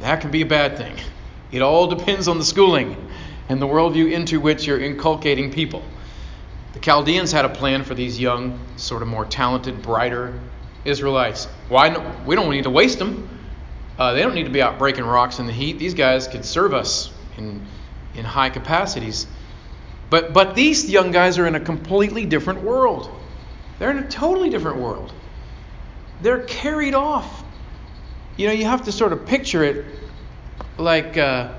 That 0.01 0.21
can 0.21 0.31
be 0.31 0.43
a 0.43 0.47
bad 0.47 0.77
thing. 0.77 0.97
It 1.51 1.63
all 1.63 1.87
depends 1.87 2.29
on 2.29 2.39
the 2.39 2.45
schooling 2.45 2.97
and 3.49 3.61
the 3.61 3.67
worldview 3.67 4.13
into 4.13 4.41
which 4.41 4.67
you're 4.67 4.81
inculcating 4.81 5.51
people. 5.51 5.83
The 6.73 6.79
Chaldeans 6.79 7.33
had 7.33 7.45
a 7.45 7.49
plan 7.49 7.83
for 7.83 7.95
these 7.95 8.21
young, 8.21 8.59
sort 8.77 9.03
of 9.03 9.09
more 9.09 9.25
talented, 9.25 9.83
brighter 9.83 10.39
Israelites. 10.85 11.47
Why? 11.69 11.89
No, 11.89 12.15
we 12.25 12.37
don't 12.37 12.51
need 12.51 12.65
to 12.65 12.71
waste 12.71 12.99
them. 12.99 13.29
Uh, 14.01 14.15
they 14.15 14.23
don't 14.23 14.35
need 14.35 14.45
to 14.45 14.51
be 14.51 14.63
out 14.63 14.79
breaking 14.79 15.05
rocks 15.05 15.41
in 15.41 15.47
the 15.47 15.53
heat. 15.53 15.79
These 15.79 15.93
guys 15.93 16.27
could 16.27 16.47
serve 16.47 16.73
us 16.73 17.13
in 17.37 17.67
in 18.15 18.25
high 18.25 18.49
capacities. 18.49 19.27
But 20.09 20.33
but 20.33 20.55
these 20.55 20.91
young 20.91 21.11
guys 21.11 21.39
are 21.39 21.47
in 21.47 21.55
a 21.55 21.61
completely 21.61 22.25
different 22.25 22.63
world. 22.63 23.11
They're 23.79 23.91
in 23.91 23.99
a 23.99 24.09
totally 24.09 24.49
different 24.49 24.79
world. 24.79 25.13
They're 26.23 26.45
carried 26.45 26.95
off. 26.95 27.45
You 28.39 28.47
know, 28.47 28.55
you 28.55 28.65
have 28.65 28.85
to 28.85 28.93
sort 28.93 29.13
of 29.13 29.27
picture 29.27 29.63
it 29.63 29.85
like, 30.79 31.19
uh, 31.19 31.53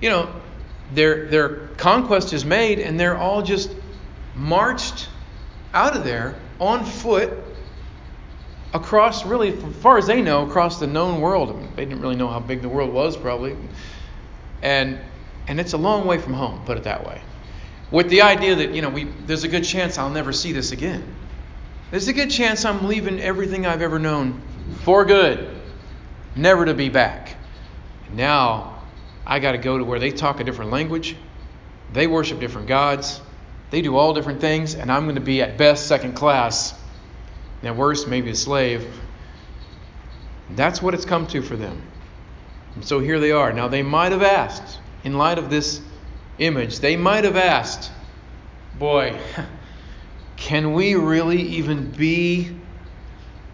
you 0.00 0.08
know, 0.08 0.32
their 0.94 1.26
their 1.26 1.48
conquest 1.78 2.32
is 2.32 2.44
made, 2.44 2.78
and 2.78 2.98
they're 2.98 3.16
all 3.16 3.42
just 3.42 3.74
marched 4.36 5.08
out 5.74 5.96
of 5.96 6.04
there 6.04 6.36
on 6.60 6.84
foot 6.84 7.32
across, 8.76 9.26
really, 9.26 9.52
as 9.52 9.76
far 9.76 9.98
as 9.98 10.06
they 10.06 10.22
know, 10.22 10.46
across 10.46 10.78
the 10.78 10.86
known 10.86 11.20
world. 11.20 11.56
They 11.74 11.84
didn't 11.84 12.00
really 12.00 12.16
know 12.16 12.28
how 12.28 12.40
big 12.40 12.62
the 12.62 12.68
world 12.68 12.92
was, 12.92 13.16
probably, 13.16 13.56
and 14.62 14.98
and 15.48 15.60
it's 15.60 15.72
a 15.72 15.78
long 15.78 16.06
way 16.06 16.18
from 16.18 16.34
home, 16.34 16.64
put 16.64 16.76
it 16.76 16.84
that 16.84 17.06
way. 17.06 17.20
With 17.90 18.08
the 18.08 18.22
idea 18.22 18.56
that 18.56 18.70
you 18.70 18.82
know, 18.82 18.88
we 18.88 19.04
there's 19.04 19.44
a 19.44 19.48
good 19.48 19.64
chance 19.64 19.98
I'll 19.98 20.10
never 20.10 20.32
see 20.32 20.52
this 20.52 20.72
again. 20.72 21.02
There's 21.90 22.08
a 22.08 22.12
good 22.12 22.30
chance 22.30 22.64
I'm 22.64 22.86
leaving 22.86 23.20
everything 23.20 23.64
I've 23.66 23.82
ever 23.82 23.98
known 23.98 24.42
for 24.82 25.04
good, 25.04 25.48
never 26.34 26.64
to 26.64 26.74
be 26.74 26.88
back. 26.88 27.36
Now, 28.12 28.82
I 29.26 29.38
got 29.38 29.52
to 29.52 29.58
go 29.58 29.78
to 29.78 29.84
where 29.84 29.98
they 29.98 30.10
talk 30.10 30.40
a 30.40 30.44
different 30.44 30.70
language, 30.70 31.16
they 31.92 32.06
worship 32.06 32.40
different 32.40 32.68
gods, 32.68 33.20
they 33.70 33.82
do 33.82 33.96
all 33.96 34.14
different 34.14 34.40
things, 34.40 34.74
and 34.74 34.90
I'm 34.90 35.04
going 35.04 35.16
to 35.16 35.20
be 35.20 35.42
at 35.42 35.56
best 35.56 35.86
second 35.86 36.14
class, 36.14 36.74
and 37.60 37.68
at 37.68 37.76
worst, 37.76 38.08
maybe 38.08 38.30
a 38.30 38.34
slave. 38.34 38.86
That's 40.50 40.80
what 40.80 40.94
it's 40.94 41.04
come 41.04 41.26
to 41.28 41.42
for 41.42 41.56
them. 41.56 41.82
And 42.74 42.84
so 42.84 43.00
here 43.00 43.18
they 43.18 43.32
are. 43.32 43.52
Now, 43.52 43.68
they 43.68 43.82
might 43.82 44.12
have 44.12 44.22
asked, 44.22 44.78
in 45.02 45.16
light 45.16 45.38
of 45.38 45.50
this 45.50 45.80
image, 46.38 46.80
they 46.80 46.96
might 46.96 47.24
have 47.24 47.36
asked, 47.36 47.90
boy, 48.78 49.18
can 50.36 50.74
we 50.74 50.94
really 50.94 51.40
even 51.42 51.90
be 51.90 52.54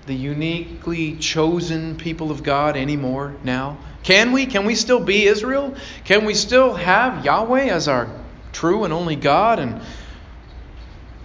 the 0.06 0.14
uniquely 0.14 1.16
chosen 1.16 1.96
people 1.96 2.30
of 2.30 2.42
God 2.42 2.76
anymore 2.76 3.36
now? 3.44 3.78
Can 4.02 4.32
we? 4.32 4.46
Can 4.46 4.64
we 4.64 4.74
still 4.74 4.98
be 4.98 5.26
Israel? 5.26 5.76
Can 6.04 6.24
we 6.24 6.34
still 6.34 6.74
have 6.74 7.24
Yahweh 7.24 7.66
as 7.66 7.86
our 7.86 8.08
true 8.52 8.82
and 8.82 8.92
only 8.92 9.14
God? 9.14 9.60
And, 9.60 9.80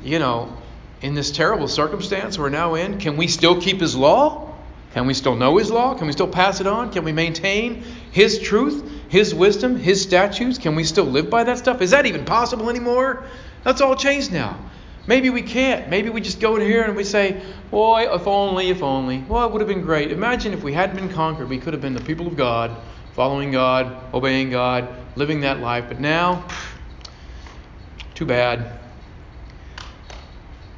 you 0.04 0.20
know, 0.20 0.57
in 1.02 1.14
this 1.14 1.32
terrible 1.32 1.68
circumstance 1.68 2.38
we're 2.38 2.50
now 2.50 2.76
in, 2.76 2.98
can 2.98 3.18
we 3.18 3.28
still 3.28 3.62
keep 3.62 3.80
His 3.80 3.96
law? 3.96 4.54
Can 4.94 5.06
we 5.06 5.14
still 5.14 5.36
know 5.36 5.58
His 5.58 5.70
law? 5.70 5.94
Can 5.94 6.08
we 6.08 6.14
still 6.14 6.28
pass 6.28 6.60
it 6.60 6.68
on? 6.68 6.92
Can 6.92 7.04
we 7.04 7.12
maintain 7.12 7.84
His 8.12 8.40
truth, 8.40 8.84
His 9.10 9.34
wisdom, 9.36 9.76
His 9.76 10.02
statutes? 10.02 10.58
Can 10.58 10.76
we 10.76 10.84
still 10.84 11.06
live 11.06 11.30
by 11.30 11.44
that 11.44 11.60
stuff? 11.60 11.82
Is 11.82 11.92
that 11.92 12.06
even 12.06 12.26
possible 12.26 12.70
anymore? 12.70 13.26
That's 13.64 13.82
all 13.82 13.96
changed 13.96 14.32
now. 14.32 14.58
Maybe 15.06 15.30
we 15.30 15.42
can't. 15.42 15.90
Maybe 15.90 16.10
we 16.10 16.20
just 16.20 16.40
go 16.40 16.56
in 16.58 16.62
here 16.62 16.84
and 16.84 16.96
we 16.96 17.04
say, 17.04 17.42
Boy, 17.72 18.14
if 18.14 18.28
only, 18.28 18.70
if 18.70 18.82
only. 18.84 19.24
Well, 19.28 19.46
it 19.46 19.52
would 19.52 19.62
have 19.62 19.68
been 19.68 19.82
great. 19.82 20.12
Imagine 20.12 20.54
if 20.54 20.64
we 20.64 20.74
hadn't 20.74 20.96
been 20.96 21.10
conquered, 21.10 21.48
we 21.48 21.60
could 21.60 21.74
have 21.74 21.82
been 21.82 21.94
the 21.94 22.02
people 22.02 22.28
of 22.28 22.36
God, 22.36 22.76
following 23.14 23.52
God, 23.52 23.96
obeying 24.14 24.50
God, 24.50 24.90
living 25.16 25.42
that 25.42 25.60
life. 25.60 25.86
But 25.88 26.00
now, 26.00 26.46
too 28.16 28.26
bad. 28.26 28.80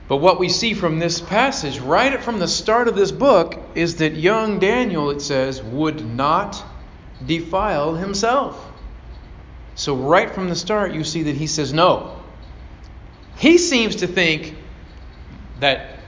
But 0.10 0.18
what 0.18 0.40
we 0.40 0.50
see 0.50 0.74
from 0.74 0.98
this 0.98 1.22
passage, 1.22 1.80
right 1.80 2.20
from 2.20 2.40
the 2.40 2.48
start 2.48 2.88
of 2.88 2.96
this 2.96 3.12
book, 3.12 3.62
is 3.76 3.98
that 3.98 4.16
young 4.16 4.58
Daniel, 4.58 5.12
it 5.12 5.22
says, 5.22 5.62
would 5.62 6.04
not 6.04 6.62
defile 7.24 7.94
himself. 7.94 8.72
So, 9.76 9.96
right 9.96 10.32
from 10.32 10.50
the 10.50 10.56
start, 10.56 10.94
you 10.94 11.04
see 11.04 11.24
that 11.24 11.36
he 11.36 11.46
says 11.46 11.72
no. 11.72 12.20
He 13.38 13.60
seems 13.60 13.98
to 13.98 14.08
think 14.08 14.56
that 15.60 16.00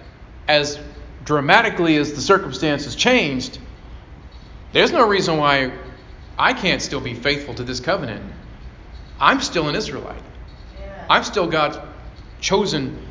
as 0.48 0.80
dramatically 1.24 1.96
as 1.96 2.14
the 2.14 2.22
circumstances 2.22 2.96
changed, 2.96 3.60
there's 4.74 4.92
no 4.92 5.08
reason 5.08 5.38
why 5.38 5.74
I 6.40 6.54
can't 6.54 6.82
still 6.82 7.02
be 7.02 7.14
faithful 7.14 7.54
to 7.54 7.64
this 7.64 7.80
covenant. 7.80 8.34
I'm 9.20 9.42
still 9.42 9.70
an 9.70 9.76
Israelite. 9.76 10.24
I'm 11.08 11.24
still 11.24 11.46
God's 11.46 11.78
chosen 12.40 13.11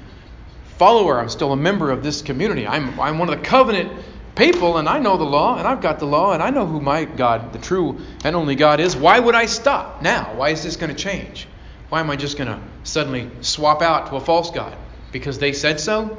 follower. 0.80 1.20
I'm 1.20 1.28
still 1.28 1.52
a 1.52 1.58
member 1.58 1.90
of 1.90 2.02
this 2.02 2.22
community. 2.22 2.66
I'm, 2.66 2.99
I'm 2.99 3.18
one 3.18 3.28
of 3.28 3.38
the 3.38 3.44
covenant 3.44 3.92
people, 4.34 4.78
and 4.78 4.88
I 4.88 4.99
know 4.99 5.18
the 5.18 5.25
law, 5.25 5.58
and 5.58 5.68
I've 5.68 5.82
got 5.82 5.99
the 5.99 6.06
law, 6.06 6.32
and 6.32 6.42
I 6.42 6.49
know 6.49 6.64
who 6.64 6.80
my 6.80 7.04
God, 7.04 7.52
the 7.52 7.58
true 7.58 8.00
and 8.25 8.34
only 8.34 8.54
God, 8.54 8.80
is. 8.80 8.96
Why 8.96 9.20
would 9.20 9.34
I 9.34 9.44
stop 9.44 10.00
now? 10.00 10.32
Why 10.37 10.49
is 10.49 10.62
this 10.62 10.76
going 10.76 10.88
to 10.88 10.96
change? 10.96 11.46
Why 11.90 12.00
am 12.00 12.08
I 12.08 12.16
just 12.16 12.38
going 12.38 12.49
to 12.49 12.58
suddenly 12.84 13.30
swap 13.42 13.82
out 13.82 14.06
to 14.06 14.16
a 14.16 14.20
false 14.20 14.50
God? 14.52 14.75
Because 15.12 15.38
they 15.38 15.52
said 15.52 15.80
so? 15.80 16.16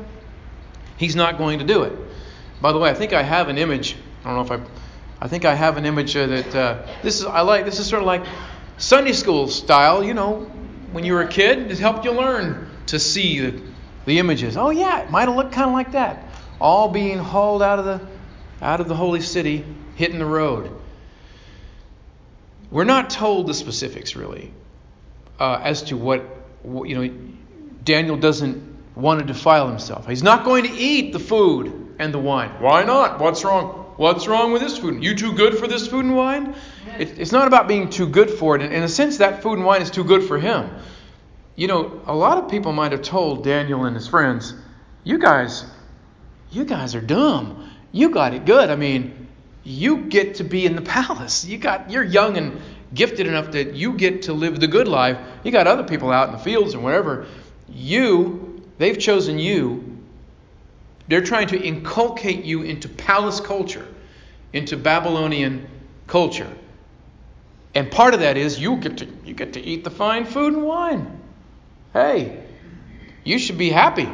He's 0.95 1.15
not 1.15 1.39
going 1.39 1.57
to 1.57 1.65
do 1.65 1.81
it. 1.81 1.97
By 2.61 2.71
the 2.71 2.77
way, 2.77 2.91
I 2.91 2.93
think 2.93 3.13
I 3.13 3.23
have 3.23 3.49
an 3.49 3.57
image. 3.57 3.95
I 4.23 4.27
don't 4.27 4.47
know 4.47 4.55
if 4.55 4.61
I. 4.61 5.25
I 5.25 5.27
think 5.27 5.43
I 5.43 5.55
have 5.55 5.77
an 5.77 5.87
image 5.87 6.15
uh, 6.15 6.27
that 6.27 6.55
uh, 6.55 6.87
this 7.01 7.19
is. 7.19 7.25
I 7.25 7.41
like. 7.41 7.65
This 7.65 7.79
is 7.79 7.87
sort 7.87 8.03
of 8.03 8.05
like 8.05 8.25
Sunday 8.77 9.13
school 9.13 9.47
style. 9.47 10.03
You 10.03 10.13
know, 10.13 10.41
when 10.91 11.03
you 11.03 11.13
were 11.13 11.21
a 11.21 11.27
kid, 11.27 11.71
it 11.71 11.79
helped 11.79 12.05
you 12.05 12.11
learn 12.11 12.69
to 12.87 12.99
see 12.99 13.39
the, 13.39 13.70
the 14.05 14.19
images. 14.19 14.57
Oh 14.57 14.69
yeah, 14.69 15.01
it 15.01 15.11
might 15.11 15.27
have 15.27 15.35
looked 15.35 15.53
kind 15.53 15.67
of 15.67 15.73
like 15.73 15.93
that. 15.93 16.25
All 16.59 16.89
being 16.89 17.17
hauled 17.17 17.61
out 17.61 17.79
of 17.79 17.85
the 17.85 18.01
out 18.61 18.79
of 18.79 18.87
the 18.87 18.95
holy 18.95 19.21
city, 19.21 19.65
hitting 19.95 20.19
the 20.19 20.25
road. 20.25 20.69
We're 22.69 22.85
not 22.85 23.09
told 23.09 23.47
the 23.47 23.53
specifics 23.53 24.15
really 24.15 24.53
uh, 25.39 25.59
as 25.63 25.83
to 25.83 25.97
what, 25.97 26.21
what 26.63 26.87
you 26.87 26.95
know. 26.95 27.13
Daniel 27.83 28.15
doesn't 28.15 28.77
want 28.95 29.21
to 29.21 29.25
defile 29.25 29.67
himself. 29.67 30.07
He's 30.07 30.21
not 30.21 30.45
going 30.45 30.65
to 30.65 30.71
eat 30.71 31.13
the 31.13 31.19
food 31.19 31.95
and 31.97 32.13
the 32.13 32.19
wine. 32.19 32.49
Why 32.59 32.83
not? 32.83 33.19
What's 33.19 33.43
wrong? 33.43 33.93
What's 33.97 34.27
wrong 34.27 34.53
with 34.53 34.61
this 34.61 34.77
food? 34.77 35.03
You 35.03 35.15
too 35.15 35.33
good 35.33 35.57
for 35.57 35.67
this 35.67 35.87
food 35.87 36.05
and 36.05 36.15
wine? 36.15 36.55
It, 36.99 37.19
it's 37.19 37.31
not 37.31 37.47
about 37.47 37.67
being 37.67 37.89
too 37.89 38.07
good 38.07 38.29
for 38.29 38.55
it. 38.55 38.61
In 38.61 38.83
a 38.83 38.87
sense, 38.87 39.17
that 39.17 39.41
food 39.41 39.53
and 39.53 39.65
wine 39.65 39.81
is 39.81 39.91
too 39.91 40.03
good 40.03 40.23
for 40.23 40.39
him. 40.39 40.69
You 41.61 41.67
know, 41.67 42.01
a 42.07 42.15
lot 42.15 42.39
of 42.39 42.49
people 42.49 42.73
might 42.73 42.91
have 42.91 43.03
told 43.03 43.43
Daniel 43.43 43.85
and 43.85 43.95
his 43.95 44.07
friends, 44.07 44.55
"You 45.03 45.19
guys, 45.19 45.63
you 46.49 46.65
guys 46.65 46.95
are 46.95 47.01
dumb. 47.01 47.69
You 47.91 48.09
got 48.09 48.33
it 48.33 48.45
good. 48.45 48.71
I 48.71 48.75
mean, 48.75 49.27
you 49.63 49.97
get 49.97 50.33
to 50.37 50.43
be 50.43 50.65
in 50.65 50.75
the 50.75 50.81
palace. 50.97 51.45
You 51.45 51.59
got, 51.59 51.91
you're 51.91 52.03
young 52.03 52.35
and 52.35 52.59
gifted 52.95 53.27
enough 53.27 53.51
that 53.51 53.75
you 53.75 53.93
get 53.93 54.23
to 54.23 54.33
live 54.33 54.59
the 54.59 54.65
good 54.65 54.87
life. 54.87 55.19
You 55.43 55.51
got 55.51 55.67
other 55.67 55.83
people 55.83 56.11
out 56.11 56.29
in 56.29 56.33
the 56.33 56.39
fields 56.39 56.73
and 56.73 56.83
wherever. 56.83 57.27
You, 57.69 58.63
they've 58.79 58.97
chosen 58.97 59.37
you. 59.37 59.99
They're 61.09 61.21
trying 61.21 61.49
to 61.49 61.61
inculcate 61.61 62.43
you 62.43 62.63
into 62.63 62.89
palace 62.89 63.39
culture, 63.39 63.85
into 64.51 64.77
Babylonian 64.77 65.67
culture. 66.07 66.51
And 67.75 67.91
part 67.91 68.15
of 68.15 68.21
that 68.21 68.35
is 68.35 68.59
you 68.59 68.77
get 68.77 68.97
to 68.97 69.07
you 69.23 69.35
get 69.35 69.53
to 69.53 69.61
eat 69.61 69.83
the 69.83 69.91
fine 69.91 70.25
food 70.25 70.53
and 70.53 70.63
wine. 70.63 71.20
Hey, 71.93 72.43
you 73.23 73.37
should 73.37 73.57
be 73.57 73.69
happy. 73.69 74.09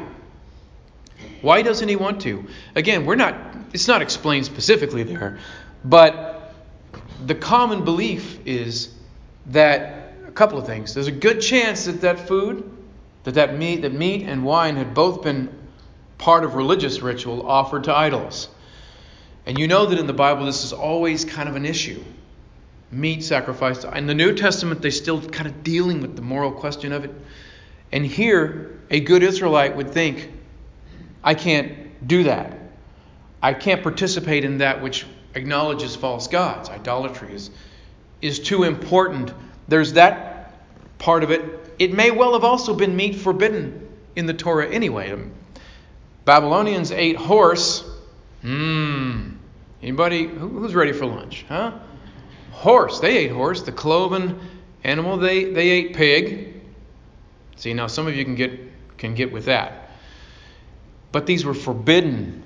Why 1.41 1.61
doesn't 1.61 1.87
he 1.87 1.95
want 1.95 2.21
to? 2.21 2.45
Again, 2.75 3.05
we're 3.05 3.15
not 3.15 3.35
it's 3.73 3.87
not 3.87 4.01
explained 4.01 4.45
specifically 4.45 5.03
there, 5.03 5.39
but 5.83 6.53
the 7.25 7.35
common 7.35 7.83
belief 7.83 8.39
is 8.45 8.93
that 9.47 10.13
a 10.27 10.31
couple 10.31 10.57
of 10.57 10.65
things. 10.65 10.93
There's 10.93 11.07
a 11.07 11.11
good 11.11 11.41
chance 11.41 11.85
that 11.85 12.01
that 12.01 12.27
food, 12.27 12.69
that 13.23 13.35
that 13.35 13.57
meat, 13.57 13.81
that 13.81 13.93
meat 13.93 14.23
and 14.23 14.43
wine 14.43 14.75
had 14.75 14.93
both 14.93 15.21
been 15.21 15.49
part 16.17 16.43
of 16.43 16.55
religious 16.55 17.01
ritual 17.01 17.47
offered 17.47 17.83
to 17.85 17.95
idols. 17.95 18.49
And 19.45 19.57
you 19.57 19.67
know 19.67 19.85
that 19.85 19.99
in 19.99 20.07
the 20.07 20.13
Bible 20.13 20.45
this 20.45 20.63
is 20.63 20.73
always 20.73 21.23
kind 21.23 21.47
of 21.47 21.55
an 21.55 21.65
issue. 21.65 22.03
Meat 22.91 23.23
sacrificed. 23.23 23.83
In 23.83 24.07
the 24.07 24.13
New 24.13 24.33
Testament, 24.33 24.81
they're 24.81 24.91
still 24.91 25.21
kind 25.21 25.47
of 25.47 25.63
dealing 25.63 26.01
with 26.01 26.15
the 26.15 26.21
moral 26.21 26.51
question 26.51 26.91
of 26.91 27.05
it. 27.05 27.13
And 27.91 28.05
here, 28.05 28.79
a 28.89 28.99
good 28.99 29.23
Israelite 29.23 29.75
would 29.75 29.91
think, 29.91 30.31
I 31.23 31.33
can't 31.33 32.07
do 32.07 32.23
that. 32.23 32.57
I 33.41 33.53
can't 33.53 33.83
participate 33.83 34.45
in 34.45 34.59
that 34.59 34.81
which 34.81 35.05
acknowledges 35.35 35.95
false 35.95 36.27
gods. 36.27 36.69
Idolatry 36.69 37.33
is, 37.33 37.49
is 38.21 38.39
too 38.39 38.63
important. 38.63 39.33
There's 39.67 39.93
that 39.93 40.53
part 40.97 41.23
of 41.23 41.31
it. 41.31 41.75
It 41.79 41.93
may 41.93 42.11
well 42.11 42.33
have 42.33 42.43
also 42.43 42.73
been 42.73 42.95
meat 42.95 43.15
forbidden 43.15 43.87
in 44.15 44.25
the 44.25 44.33
Torah 44.33 44.67
anyway. 44.67 45.11
Um, 45.11 45.31
Babylonians 46.25 46.91
ate 46.91 47.15
horse. 47.15 47.83
Mmm. 48.43 49.35
Anybody 49.81 50.27
who's 50.27 50.73
ready 50.73 50.91
for 50.91 51.05
lunch? 51.05 51.45
Huh? 51.47 51.73
Horse. 52.51 52.99
They 52.99 53.17
ate 53.17 53.31
horse. 53.31 53.61
The 53.61 53.71
cloven 53.71 54.39
animal. 54.83 55.17
They 55.17 55.45
they 55.45 55.69
ate 55.69 55.95
pig. 55.95 56.56
See 57.57 57.73
now, 57.73 57.87
some 57.87 58.07
of 58.07 58.15
you 58.15 58.23
can 58.23 58.35
get 58.35 58.97
can 58.97 59.13
get 59.13 59.31
with 59.31 59.45
that. 59.45 59.91
But 61.11 61.25
these 61.25 61.45
were 61.45 61.53
forbidden. 61.53 62.43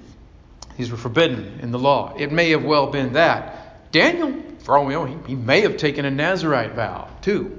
These 0.77 0.91
were 0.91 0.97
forbidden 0.97 1.59
in 1.61 1.71
the 1.71 1.79
law. 1.79 2.13
It 2.17 2.31
may 2.31 2.51
have 2.51 2.63
well 2.63 2.87
been 2.87 3.13
that 3.13 3.91
Daniel, 3.91 4.33
for 4.59 4.77
all 4.77 4.85
we 4.85 4.93
know, 4.93 5.05
he, 5.05 5.17
he 5.27 5.35
may 5.35 5.61
have 5.61 5.77
taken 5.77 6.05
a 6.05 6.11
Nazarite 6.11 6.73
vow 6.73 7.09
too. 7.21 7.57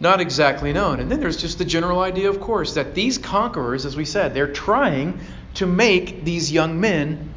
Not 0.00 0.20
exactly 0.20 0.72
known. 0.72 1.00
And 1.00 1.10
then 1.10 1.20
there's 1.20 1.36
just 1.36 1.58
the 1.58 1.64
general 1.64 2.00
idea, 2.00 2.28
of 2.28 2.40
course, 2.40 2.74
that 2.74 2.94
these 2.94 3.18
conquerors, 3.18 3.86
as 3.86 3.96
we 3.96 4.04
said, 4.04 4.34
they're 4.34 4.52
trying 4.52 5.20
to 5.54 5.66
make 5.66 6.24
these 6.24 6.50
young 6.50 6.80
men 6.80 7.32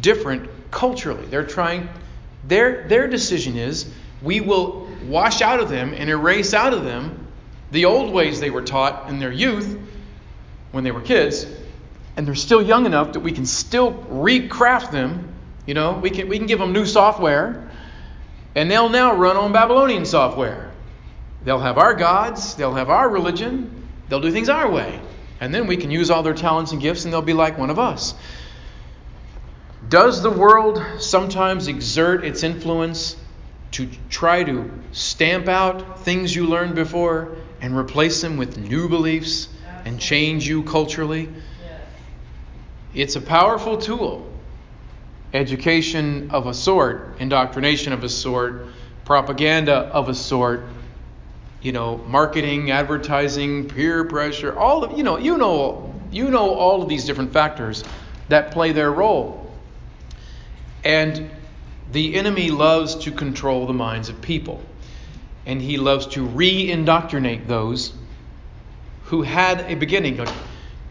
different 0.00 0.48
culturally. 0.70 1.26
They're 1.26 1.46
trying, 1.46 1.88
their, 2.46 2.86
their 2.88 3.08
decision 3.08 3.56
is 3.56 3.92
we 4.22 4.40
will 4.40 4.88
wash 5.06 5.42
out 5.42 5.60
of 5.60 5.68
them 5.68 5.92
and 5.92 6.08
erase 6.08 6.54
out 6.54 6.72
of 6.72 6.84
them 6.84 7.21
the 7.72 7.86
old 7.86 8.12
ways 8.12 8.38
they 8.38 8.50
were 8.50 8.62
taught 8.62 9.08
in 9.08 9.18
their 9.18 9.32
youth 9.32 9.78
when 10.72 10.84
they 10.84 10.90
were 10.90 11.00
kids, 11.00 11.46
and 12.16 12.26
they're 12.26 12.34
still 12.34 12.62
young 12.62 12.84
enough 12.84 13.14
that 13.14 13.20
we 13.20 13.32
can 13.32 13.46
still 13.46 13.94
recraft 13.94 14.92
them. 14.92 15.34
You 15.66 15.74
know, 15.74 15.94
we 15.94 16.10
can, 16.10 16.28
we 16.28 16.36
can 16.36 16.46
give 16.46 16.58
them 16.58 16.72
new 16.72 16.84
software, 16.84 17.70
and 18.54 18.70
they'll 18.70 18.90
now 18.90 19.14
run 19.14 19.36
on 19.36 19.52
Babylonian 19.52 20.04
software. 20.04 20.70
They'll 21.44 21.60
have 21.60 21.78
our 21.78 21.94
gods, 21.94 22.54
they'll 22.56 22.74
have 22.74 22.90
our 22.90 23.08
religion, 23.08 23.88
they'll 24.08 24.20
do 24.20 24.30
things 24.30 24.50
our 24.50 24.70
way. 24.70 25.00
And 25.40 25.52
then 25.52 25.66
we 25.66 25.76
can 25.76 25.90
use 25.90 26.10
all 26.10 26.22
their 26.22 26.34
talents 26.34 26.72
and 26.72 26.80
gifts, 26.80 27.04
and 27.04 27.12
they'll 27.12 27.22
be 27.22 27.32
like 27.32 27.58
one 27.58 27.70
of 27.70 27.78
us. 27.78 28.14
Does 29.88 30.22
the 30.22 30.30
world 30.30 30.82
sometimes 30.98 31.68
exert 31.68 32.24
its 32.24 32.42
influence 32.42 33.16
to 33.72 33.88
try 34.08 34.44
to 34.44 34.70
stamp 34.92 35.48
out 35.48 36.00
things 36.00 36.34
you 36.34 36.46
learned 36.46 36.74
before 36.74 37.36
and 37.60 37.76
replace 37.76 38.20
them 38.20 38.36
with 38.36 38.58
new 38.58 38.88
beliefs 38.88 39.48
and 39.84 39.98
change 39.98 40.46
you 40.46 40.62
culturally? 40.62 41.28
It's 42.94 43.16
a 43.16 43.20
powerful 43.20 43.78
tool. 43.78 44.30
Education 45.32 46.30
of 46.30 46.46
a 46.46 46.54
sort, 46.54 47.16
indoctrination 47.18 47.92
of 47.92 48.04
a 48.04 48.08
sort, 48.08 48.66
propaganda 49.04 49.74
of 49.74 50.08
a 50.08 50.14
sort, 50.14 50.64
you 51.62 51.72
know, 51.72 51.96
marketing, 52.06 52.70
advertising, 52.70 53.68
peer 53.68 54.04
pressure, 54.04 54.58
all 54.58 54.84
of 54.84 54.96
you 54.96 55.02
know, 55.02 55.16
you 55.16 55.38
know, 55.38 55.94
you 56.10 56.30
know 56.30 56.50
all 56.50 56.82
of 56.82 56.88
these 56.88 57.04
different 57.04 57.32
factors 57.32 57.82
that 58.28 58.50
play 58.50 58.72
their 58.72 58.92
role. 58.92 59.50
And 60.84 61.30
the 61.92 62.14
enemy 62.14 62.50
loves 62.50 62.94
to 62.96 63.12
control 63.12 63.66
the 63.66 63.72
minds 63.72 64.08
of 64.08 64.20
people. 64.20 64.62
And 65.44 65.60
he 65.60 65.76
loves 65.76 66.06
to 66.08 66.22
re 66.22 66.70
indoctrinate 66.70 67.46
those 67.46 67.92
who 69.04 69.22
had 69.22 69.60
a 69.70 69.74
beginning. 69.74 70.16
You 70.16 70.26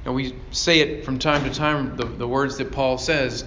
know, 0.05 0.13
we 0.13 0.35
say 0.51 0.79
it 0.79 1.05
from 1.05 1.19
time 1.19 1.43
to 1.43 1.49
time, 1.49 1.95
the, 1.95 2.05
the 2.05 2.27
words 2.27 2.57
that 2.57 2.71
Paul 2.71 2.97
says 2.97 3.45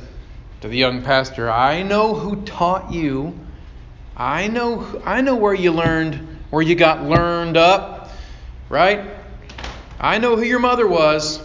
to 0.62 0.68
the 0.68 0.76
young 0.76 1.02
pastor 1.02 1.50
I 1.50 1.82
know 1.82 2.14
who 2.14 2.42
taught 2.42 2.92
you. 2.92 3.38
I 4.16 4.48
know, 4.48 5.02
I 5.04 5.20
know 5.20 5.36
where 5.36 5.54
you 5.54 5.72
learned, 5.72 6.38
where 6.50 6.62
you 6.62 6.74
got 6.74 7.04
learned 7.04 7.56
up, 7.56 8.10
right? 8.68 9.10
I 10.00 10.18
know 10.18 10.36
who 10.36 10.42
your 10.42 10.60
mother 10.60 10.86
was. 10.86 11.40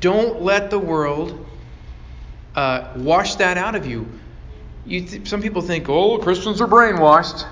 Don't 0.00 0.42
let 0.42 0.70
the 0.70 0.78
world 0.78 1.46
uh, 2.54 2.92
wash 2.96 3.36
that 3.36 3.56
out 3.56 3.74
of 3.74 3.86
you. 3.86 4.06
Th- 4.86 5.26
some 5.26 5.42
people 5.42 5.62
think, 5.62 5.88
oh, 5.88 6.18
Christians 6.18 6.60
are 6.60 6.66
brainwashed. 6.66 7.46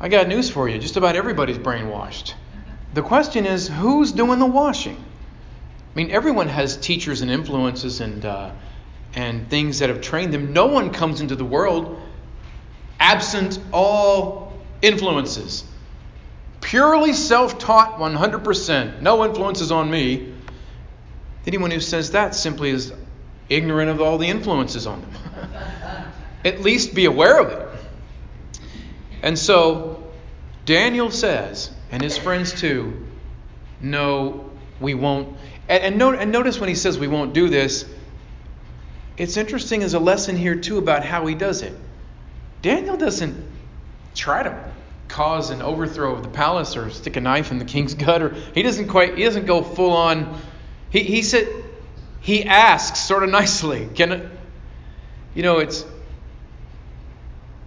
I 0.00 0.08
got 0.08 0.28
news 0.28 0.48
for 0.48 0.68
you. 0.68 0.78
Just 0.78 0.96
about 0.96 1.16
everybody's 1.16 1.58
brainwashed. 1.58 2.34
The 2.94 3.02
question 3.02 3.46
is, 3.46 3.68
who's 3.68 4.12
doing 4.12 4.38
the 4.38 4.46
washing? 4.46 4.96
I 4.96 5.96
mean, 5.96 6.10
everyone 6.10 6.48
has 6.48 6.76
teachers 6.76 7.20
and 7.20 7.30
influences 7.30 8.00
and 8.00 8.24
uh, 8.24 8.52
and 9.14 9.50
things 9.50 9.80
that 9.80 9.88
have 9.88 10.00
trained 10.00 10.32
them. 10.32 10.52
No 10.52 10.66
one 10.66 10.92
comes 10.92 11.20
into 11.20 11.34
the 11.34 11.44
world 11.44 12.00
absent 13.00 13.58
all 13.72 14.52
influences. 14.82 15.64
Purely 16.60 17.12
self-taught, 17.12 17.98
100%. 17.98 19.00
No 19.00 19.24
influences 19.24 19.72
on 19.72 19.90
me. 19.90 20.34
Anyone 21.46 21.70
who 21.70 21.80
says 21.80 22.10
that 22.10 22.34
simply 22.34 22.70
is 22.70 22.92
ignorant 23.48 23.90
of 23.90 24.00
all 24.00 24.18
the 24.18 24.28
influences 24.28 24.86
on 24.86 25.00
them. 25.00 25.10
At 26.44 26.60
least 26.60 26.94
be 26.94 27.04
aware 27.04 27.40
of 27.40 27.50
it. 27.50 27.68
And 29.22 29.38
so 29.38 30.04
Daniel 30.64 31.10
says, 31.10 31.70
and 31.90 32.02
his 32.02 32.16
friends 32.16 32.52
too, 32.52 33.06
no, 33.80 34.50
we 34.80 34.94
won't. 34.94 35.36
And, 35.68 35.82
and, 35.82 35.98
note, 35.98 36.18
and 36.18 36.30
notice 36.30 36.60
when 36.60 36.68
he 36.68 36.74
says 36.74 36.98
we 36.98 37.08
won't 37.08 37.32
do 37.32 37.48
this, 37.48 37.84
it's 39.16 39.36
interesting 39.36 39.82
as 39.82 39.94
a 39.94 39.98
lesson 39.98 40.36
here 40.36 40.54
too 40.54 40.78
about 40.78 41.04
how 41.04 41.26
he 41.26 41.34
does 41.34 41.62
it. 41.62 41.74
Daniel 42.62 42.96
doesn't 42.96 43.44
try 44.14 44.42
to 44.42 44.72
cause 45.08 45.50
an 45.50 45.62
overthrow 45.62 46.14
of 46.14 46.22
the 46.22 46.28
palace 46.28 46.76
or 46.76 46.90
stick 46.90 47.16
a 47.16 47.20
knife 47.20 47.50
in 47.50 47.58
the 47.58 47.64
king's 47.64 47.94
gut 47.94 48.20
or 48.20 48.34
he 48.54 48.62
doesn't 48.62 48.88
quite 48.88 49.16
he 49.16 49.24
doesn't 49.24 49.46
go 49.46 49.62
full 49.62 49.92
on 49.92 50.38
he, 50.90 51.02
he 51.02 51.22
said 51.22 51.48
he 52.20 52.44
asks 52.44 53.00
sort 53.00 53.22
of 53.22 53.30
nicely 53.30 53.88
can 53.94 54.30
you 55.34 55.42
know 55.42 55.60
it's 55.60 55.84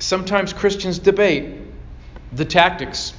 sometimes 0.02 0.54
Christians 0.54 1.00
debate 1.00 1.58
the 2.34 2.46
tactics. 2.46 3.14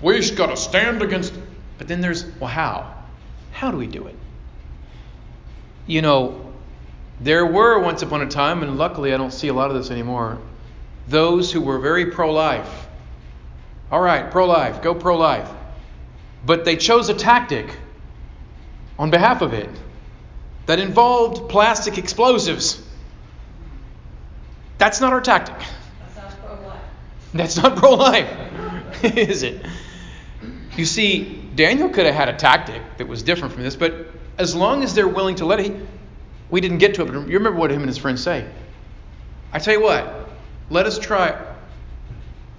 We 0.00 0.16
just 0.16 0.36
got 0.36 0.46
to 0.46 0.56
stand 0.56 1.02
against. 1.02 1.32
But 1.78 1.88
then 1.88 2.00
there's, 2.00 2.24
well, 2.38 2.50
how? 2.50 2.94
How 3.52 3.70
do 3.70 3.76
we 3.76 3.86
do 3.86 4.06
it? 4.06 4.16
You 5.86 6.02
know, 6.02 6.52
there 7.20 7.46
were 7.46 7.78
once 7.80 8.02
upon 8.02 8.22
a 8.22 8.26
time, 8.26 8.62
and 8.62 8.76
luckily 8.78 9.14
I 9.14 9.16
don't 9.16 9.32
see 9.32 9.48
a 9.48 9.54
lot 9.54 9.70
of 9.70 9.76
this 9.76 9.90
anymore, 9.90 10.38
those 11.08 11.50
who 11.50 11.60
were 11.60 11.78
very 11.78 12.06
pro 12.06 12.32
life. 12.32 12.86
All 13.90 14.00
right, 14.00 14.30
pro 14.30 14.46
life, 14.46 14.82
go 14.82 14.94
pro 14.94 15.16
life. 15.16 15.48
But 16.44 16.64
they 16.64 16.76
chose 16.76 17.08
a 17.08 17.14
tactic 17.14 17.74
on 18.98 19.10
behalf 19.10 19.42
of 19.42 19.54
it 19.54 19.70
that 20.66 20.78
involved 20.78 21.48
plastic 21.48 21.96
explosives. 21.96 22.82
That's 24.76 25.00
not 25.00 25.12
our 25.12 25.20
tactic. 25.20 25.56
That's 27.34 27.56
not 27.56 27.76
pro 27.76 27.94
life, 27.94 28.30
is 29.04 29.42
it? 29.42 29.64
You 30.76 30.84
see, 30.84 31.42
Daniel 31.54 31.88
could 31.88 32.06
have 32.06 32.14
had 32.14 32.28
a 32.28 32.34
tactic 32.34 32.82
that 32.98 33.06
was 33.08 33.22
different 33.22 33.52
from 33.52 33.62
this, 33.62 33.76
but 33.76 34.06
as 34.38 34.54
long 34.54 34.82
as 34.82 34.94
they're 34.94 35.08
willing 35.08 35.34
to 35.36 35.44
let 35.44 35.60
it, 35.60 35.74
we 36.50 36.60
didn't 36.60 36.78
get 36.78 36.94
to 36.94 37.02
it. 37.02 37.06
But 37.06 37.14
you 37.28 37.38
remember 37.38 37.58
what 37.58 37.70
him 37.70 37.80
and 37.80 37.88
his 37.88 37.98
friends 37.98 38.22
say. 38.22 38.48
I 39.52 39.58
tell 39.58 39.74
you 39.74 39.82
what, 39.82 40.28
let 40.70 40.86
us 40.86 40.98
try, 40.98 41.38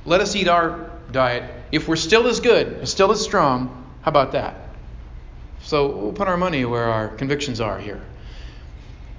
let 0.06 0.22
us 0.22 0.36
eat 0.36 0.48
our 0.48 0.92
diet. 1.12 1.52
If 1.72 1.88
we're 1.88 1.96
still 1.96 2.28
as 2.28 2.40
good, 2.40 2.88
still 2.88 3.12
as 3.12 3.22
strong, 3.22 3.86
how 4.02 4.10
about 4.10 4.32
that? 4.34 4.56
So 5.62 5.88
we'll 5.88 6.14
put 6.14 6.28
our 6.28 6.38
money 6.38 6.66
where 6.66 6.86
our 6.86 7.10
convictions 7.10 7.62
are 7.62 7.80
here. 7.80 8.02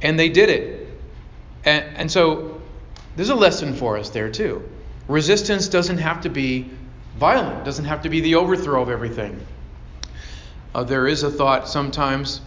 And 0.02 0.18
they 0.18 0.28
did 0.28 0.48
it. 0.48 0.88
And, 1.64 1.84
and 1.96 2.10
so 2.10 2.60
there's 3.16 3.28
a 3.28 3.34
lesson 3.34 3.74
for 3.74 3.98
us 3.98 4.10
there, 4.10 4.30
too. 4.30 4.68
Resistance 5.10 5.66
doesn't 5.66 5.98
have 5.98 6.20
to 6.20 6.28
be 6.28 6.70
violent, 7.18 7.64
doesn't 7.64 7.86
have 7.86 8.02
to 8.02 8.08
be 8.08 8.20
the 8.20 8.36
overthrow 8.36 8.80
of 8.80 8.88
everything. 8.88 9.44
Uh, 10.72 10.84
there 10.84 11.08
is 11.08 11.24
a 11.24 11.30
thought 11.30 11.68
sometimes, 11.68 12.40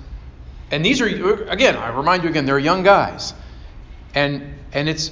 and 0.72 0.86
these 0.86 1.02
are 1.02 1.08
again, 1.50 1.76
I 1.76 1.90
remind 1.90 2.24
you 2.24 2.30
again, 2.30 2.46
they're 2.46 2.58
young 2.58 2.82
guys, 2.82 3.34
and 4.16 4.56
and 4.72 4.88
it's 4.88 5.12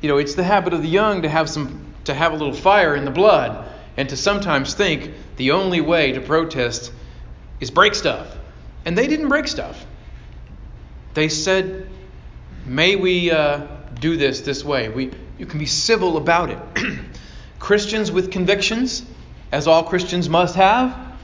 you 0.00 0.08
know 0.08 0.18
it's 0.18 0.34
the 0.34 0.42
habit 0.42 0.72
of 0.72 0.82
the 0.82 0.88
young 0.88 1.22
to 1.22 1.28
have 1.28 1.48
some 1.48 1.94
to 2.06 2.12
have 2.12 2.32
a 2.32 2.36
little 2.36 2.52
fire 2.52 2.96
in 2.96 3.04
the 3.04 3.12
blood, 3.12 3.68
and 3.96 4.08
to 4.08 4.16
sometimes 4.16 4.74
think 4.74 5.12
the 5.36 5.52
only 5.52 5.80
way 5.80 6.10
to 6.10 6.20
protest 6.20 6.90
is 7.60 7.70
break 7.70 7.94
stuff, 7.94 8.36
and 8.84 8.98
they 8.98 9.06
didn't 9.06 9.28
break 9.28 9.46
stuff. 9.46 9.86
They 11.14 11.28
said, 11.28 11.88
"May 12.66 12.96
we 12.96 13.30
uh, 13.30 13.64
do 14.00 14.16
this 14.16 14.40
this 14.40 14.64
way." 14.64 14.88
We 14.88 15.12
you 15.40 15.46
can 15.46 15.58
be 15.58 15.64
civil 15.64 16.18
about 16.18 16.50
it. 16.50 16.58
Christians 17.58 18.12
with 18.12 18.30
convictions, 18.30 19.02
as 19.50 19.66
all 19.66 19.84
Christians 19.84 20.28
must 20.28 20.54
have, 20.56 21.16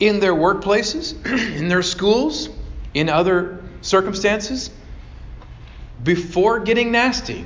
in 0.00 0.20
their 0.20 0.32
workplaces, 0.32 1.14
in 1.56 1.68
their 1.68 1.82
schools, 1.82 2.48
in 2.94 3.10
other 3.10 3.62
circumstances, 3.82 4.70
before 6.02 6.60
getting 6.60 6.92
nasty, 6.92 7.44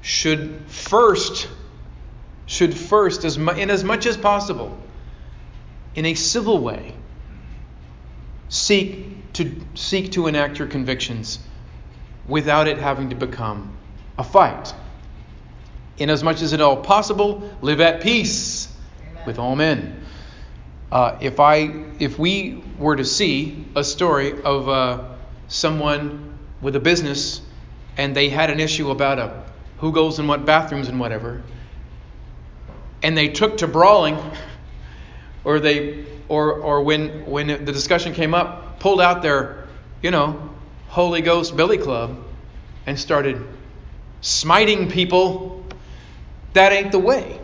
should 0.00 0.62
first, 0.68 1.48
should 2.46 2.72
first, 2.72 3.24
as 3.24 3.36
mu- 3.36 3.50
in 3.50 3.68
as 3.68 3.82
much 3.82 4.06
as 4.06 4.16
possible, 4.16 4.78
in 5.96 6.06
a 6.06 6.14
civil 6.14 6.58
way, 6.58 6.94
seek 8.48 9.32
to 9.32 9.60
seek 9.74 10.12
to 10.12 10.28
enact 10.28 10.60
your 10.60 10.68
convictions 10.68 11.40
without 12.28 12.68
it 12.68 12.78
having 12.78 13.10
to 13.10 13.16
become 13.16 13.76
a 14.18 14.24
fight. 14.24 14.74
In 15.98 16.10
as 16.10 16.22
much 16.22 16.42
as 16.42 16.52
at 16.52 16.60
all 16.60 16.78
possible, 16.78 17.50
live 17.60 17.80
at 17.80 18.02
peace 18.02 18.74
Amen. 19.10 19.26
with 19.26 19.38
all 19.38 19.56
men. 19.56 20.04
Uh, 20.90 21.16
if 21.20 21.40
I, 21.40 21.84
if 21.98 22.18
we 22.18 22.62
were 22.78 22.96
to 22.96 23.04
see 23.04 23.64
a 23.74 23.84
story 23.84 24.42
of 24.42 24.68
uh, 24.68 25.04
someone 25.48 26.38
with 26.60 26.76
a 26.76 26.80
business 26.80 27.40
and 27.96 28.14
they 28.14 28.28
had 28.28 28.50
an 28.50 28.60
issue 28.60 28.90
about 28.90 29.18
a 29.18 29.42
who 29.78 29.90
goes 29.90 30.18
in 30.20 30.28
what 30.28 30.46
bathrooms 30.46 30.88
and 30.88 31.00
whatever, 31.00 31.42
and 33.02 33.16
they 33.16 33.28
took 33.28 33.58
to 33.58 33.66
brawling, 33.66 34.16
or 35.44 35.58
they, 35.58 36.04
or 36.28 36.52
or 36.52 36.82
when 36.82 37.26
when 37.26 37.48
the 37.48 37.72
discussion 37.72 38.14
came 38.14 38.32
up, 38.32 38.78
pulled 38.78 39.00
out 39.00 39.22
their, 39.22 39.66
you 40.00 40.10
know, 40.10 40.50
Holy 40.88 41.20
Ghost 41.20 41.56
Billy 41.56 41.78
Club, 41.78 42.16
and 42.86 42.98
started 42.98 43.44
smiting 44.22 44.90
people. 44.90 45.62
That 46.54 46.72
ain't 46.72 46.92
the 46.92 46.98
way. 46.98 47.38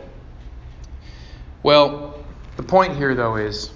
Well, 1.63 2.25
the 2.57 2.63
point 2.63 2.97
here, 2.97 3.15
though, 3.15 3.37
is 3.37 3.71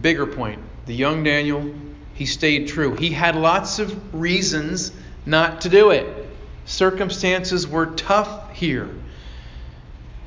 bigger 0.00 0.26
point. 0.26 0.60
The 0.86 0.94
young 0.94 1.24
Daniel, 1.24 1.74
he 2.14 2.26
stayed 2.26 2.68
true. 2.68 2.94
He 2.94 3.10
had 3.10 3.36
lots 3.36 3.78
of 3.78 4.14
reasons 4.14 4.92
not 5.24 5.62
to 5.62 5.68
do 5.68 5.90
it. 5.90 6.28
Circumstances 6.66 7.66
were 7.66 7.86
tough 7.86 8.52
here. 8.54 8.88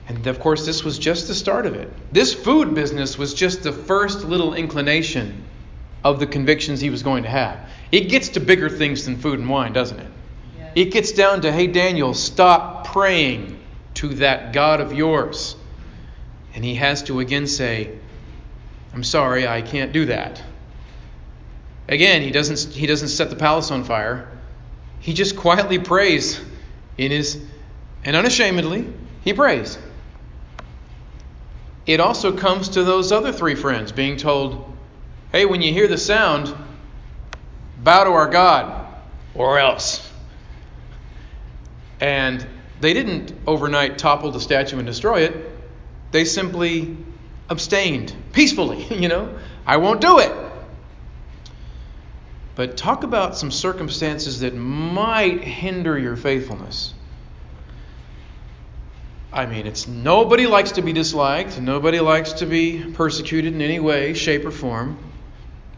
And 0.07 0.25
of 0.27 0.39
course, 0.39 0.65
this 0.65 0.83
was 0.83 0.99
just 0.99 1.27
the 1.27 1.33
start 1.33 1.65
of 1.65 1.73
it. 1.73 1.91
This 2.11 2.33
food 2.33 2.75
business 2.75 3.17
was 3.17 3.33
just 3.33 3.63
the 3.63 3.71
first 3.71 4.23
little 4.23 4.53
inclination 4.53 5.43
of 6.03 6.19
the 6.19 6.27
convictions 6.27 6.79
he 6.79 6.91
was 6.91 7.01
going 7.01 7.23
to 7.23 7.29
have. 7.29 7.69
It 7.91 8.09
gets 8.09 8.29
to 8.29 8.39
bigger 8.39 8.69
things 8.69 9.05
than 9.05 9.17
food 9.17 9.39
and 9.39 9.49
wine, 9.49 9.73
doesn't 9.73 9.99
it? 9.99 10.11
It 10.75 10.91
gets 10.91 11.13
down 11.13 11.41
to, 11.41 11.51
hey, 11.51 11.67
Daniel, 11.67 12.13
stop 12.13 12.88
praying 12.88 13.59
to 13.95 14.15
that 14.15 14.51
God 14.51 14.81
of 14.81 14.93
yours. 14.93 15.55
And 16.53 16.63
he 16.63 16.75
has 16.75 17.03
to 17.03 17.21
again 17.21 17.47
say, 17.47 17.97
I'm 18.93 19.03
sorry, 19.03 19.47
I 19.47 19.61
can't 19.61 19.93
do 19.93 20.05
that. 20.05 20.43
Again, 21.88 22.21
he 22.21 22.31
doesn't, 22.31 22.73
he 22.73 22.88
doesn't 22.88 23.09
set 23.09 23.29
the 23.29 23.35
palace 23.35 23.71
on 23.71 23.83
fire. 23.83 24.29
He 24.99 25.13
just 25.13 25.38
quietly 25.38 25.79
prays 25.79 26.41
in 26.97 27.11
his, 27.11 27.41
and 28.03 28.15
unashamedly, 28.15 28.91
he 29.23 29.33
prays. 29.33 29.77
It 31.85 31.99
also 31.99 32.35
comes 32.35 32.69
to 32.69 32.83
those 32.83 33.11
other 33.11 33.31
three 33.31 33.55
friends 33.55 33.91
being 33.91 34.17
told, 34.17 34.73
hey, 35.31 35.45
when 35.45 35.61
you 35.61 35.71
hear 35.71 35.88
the 35.88 35.97
sound, 35.97 36.53
bow 37.83 38.05
to 38.05 38.09
our 38.11 38.27
God, 38.27 38.88
or 39.35 39.59
else. 39.59 40.11
And 41.99 42.45
they 42.81 42.93
didn't 42.93 43.34
overnight 43.47 43.97
topple 43.97 44.31
the 44.31 44.39
statue 44.39 44.77
and 44.77 44.86
destroy 44.86 45.21
it. 45.21 45.51
They 46.12 46.25
simply 46.25 46.97
abstained 47.49 48.13
peacefully, 48.34 48.86
you 48.93 49.08
know. 49.08 49.38
I 49.65 49.77
won't 49.77 50.01
do 50.01 50.19
it. 50.19 50.31
But 52.55 52.77
talk 52.77 53.03
about 53.03 53.38
some 53.38 53.51
circumstances 53.51 54.39
that 54.39 54.55
might 54.55 55.43
hinder 55.43 55.97
your 55.99 56.15
faithfulness. 56.15 56.93
I 59.34 59.45
mean, 59.45 59.67
it's 59.67 59.88
nobody 59.88 60.47
likes 60.47 60.73
to 60.73 60.81
be 60.81 60.93
disliked, 60.93 61.60
nobody 61.60 61.99
likes 61.99 62.34
to 62.34 62.45
be 62.45 62.91
persecuted 62.93 63.53
in 63.53 63.62
any 63.62 63.81
way, 63.81 64.13
shape, 64.13 64.45
or 64.45 64.51
form. 64.51 64.97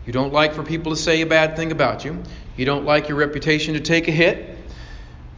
You 0.06 0.13
don't 0.13 0.32
like 0.32 0.53
for 0.53 0.62
people 0.62 0.91
to 0.91 0.95
say 0.95 1.21
a 1.21 1.25
bad 1.25 1.56
thing 1.56 1.71
about 1.71 2.06
you. 2.06 2.21
You 2.56 2.65
don't 2.65 2.86
like 2.86 3.10
your 3.10 3.17
reputation 3.17 3.73
to 3.73 3.80
take 3.80 4.08
a 4.08 4.12
hit. 4.12 4.57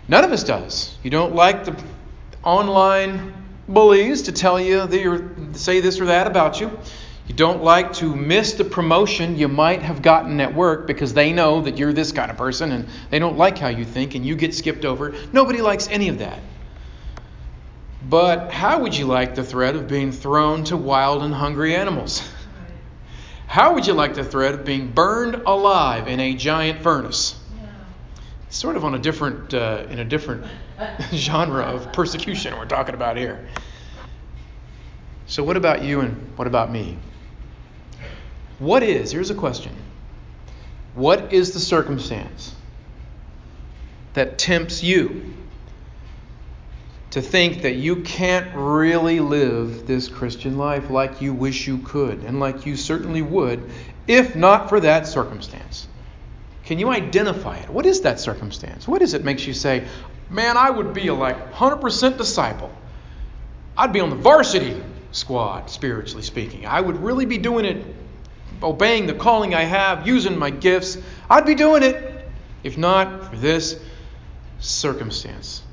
None 0.10 0.24
of 0.24 0.32
us 0.32 0.44
does. 0.44 0.98
You 1.04 1.12
don't 1.12 1.36
like 1.36 1.66
the 1.66 1.82
online 2.44 3.32
bullies 3.68 4.24
to 4.24 4.32
tell 4.32 4.60
you 4.60 4.88
that 4.88 5.00
you're 5.00 5.30
say 5.54 5.82
this 5.82 6.00
or 6.02 6.06
that 6.06 6.26
about 6.26 6.60
you. 6.60 6.72
You 7.28 7.36
don't 7.36 7.64
like 7.64 7.94
to 7.94 8.16
miss 8.16 8.54
the 8.54 8.64
promotion 8.66 9.38
you 9.38 9.48
might 9.48 9.84
have 9.84 10.02
gotten 10.02 10.42
at 10.42 10.56
work 10.56 10.88
because 10.88 11.14
they 11.14 11.32
know 11.32 11.62
that 11.62 11.78
you're 11.78 11.94
this 11.94 12.12
kind 12.12 12.32
of 12.32 12.38
person 12.38 12.72
and 12.72 12.88
they 13.12 13.20
don't 13.20 13.38
like 13.38 13.60
how 13.60 13.68
you 13.68 13.86
think 13.86 14.16
and 14.16 14.26
you 14.26 14.36
get 14.36 14.56
skipped 14.56 14.84
over. 14.84 15.14
Nobody 15.32 15.62
likes 15.62 15.88
any 15.90 16.10
of 16.10 16.18
that. 16.18 16.40
But 18.02 18.52
how 18.52 18.82
would 18.82 18.98
you 18.98 19.06
like 19.06 19.36
the 19.36 19.44
threat 19.44 19.76
of 19.76 19.88
being 19.88 20.12
thrown 20.12 20.64
to 20.66 20.78
wild 20.78 21.22
and 21.22 21.36
hungry 21.36 21.76
animals? 21.76 22.28
How 23.46 23.76
would 23.76 23.86
you 23.86 23.94
like 23.94 24.16
the 24.16 24.24
threat 24.24 24.56
of 24.56 24.66
being 24.66 24.92
burned 24.92 25.36
alive 25.46 26.08
in 26.08 26.20
a 26.20 26.34
giant 26.34 26.82
furnace? 26.82 27.36
Sort 28.50 28.76
of 28.76 28.84
on 28.84 28.96
a 28.96 29.00
different, 29.00 29.54
uh, 29.54 29.86
in 29.90 30.00
a 30.00 30.06
different 30.06 30.46
genre 31.14 31.64
of 31.64 31.94
persecution 31.94 32.58
we're 32.58 32.66
talking 32.66 32.96
about 32.96 33.16
here. 33.16 33.48
So, 35.28 35.44
what 35.44 35.58
about 35.58 35.84
you 35.84 36.02
and 36.02 36.38
what 36.38 36.48
about 36.48 36.72
me? 36.72 36.98
What 38.58 38.82
is, 38.84 39.12
here's 39.12 39.30
a 39.30 39.36
question 39.36 39.76
What 40.96 41.32
is 41.32 41.54
the 41.54 41.60
circumstance 41.60 42.56
that 44.14 44.40
tempts 44.40 44.84
you 44.84 45.34
to 47.12 47.22
think 47.22 47.62
that 47.62 47.76
you 47.76 47.98
can't 47.98 48.54
really 48.56 49.20
live 49.20 49.88
this 49.88 50.08
Christian 50.08 50.58
life 50.58 50.90
like 50.90 51.22
you 51.22 51.34
wish 51.34 51.68
you 51.68 51.78
could 51.80 52.24
and 52.24 52.40
like 52.40 52.66
you 52.66 52.76
certainly 52.76 53.22
would 53.22 53.70
if 54.08 54.36
not 54.36 54.70
for 54.70 54.80
that 54.80 55.08
circumstance? 55.08 55.88
Can 56.70 56.78
you 56.78 56.92
identify 56.92 57.58
it? 57.58 57.68
What 57.68 57.88
is 57.88 58.02
that 58.02 58.20
circumstance? 58.20 58.88
What 58.88 59.02
is 59.02 59.16
it 59.16 59.24
makes 59.24 59.48
you 59.48 59.56
say, 59.56 59.88
man, 60.30 60.56
I 60.56 60.70
would 60.70 60.94
be 60.94 61.08
a 61.08 61.16
like 61.16 61.52
100% 61.52 62.16
disciple? 62.16 62.72
I'd 63.76 63.92
be 63.92 64.00
on 64.02 64.12
the 64.12 64.16
varsity 64.16 64.80
squad, 65.12 65.72
spiritually 65.72 66.22
speaking. 66.22 66.68
I 66.68 66.80
would 66.80 66.98
really 66.98 67.26
be 67.26 67.40
doing 67.40 67.66
it, 67.66 67.84
obeying 68.62 69.08
the 69.08 69.16
calling 69.16 69.56
I 69.56 69.64
have, 69.64 70.06
using 70.06 70.38
my 70.38 70.52
gifts. 70.52 71.00
I'd 71.28 71.48
be 71.48 71.56
doing 71.56 71.82
it 71.82 72.30
if 72.62 72.78
not 72.78 73.32
for 73.32 73.36
this 73.36 73.80
circumstance. 74.60 75.64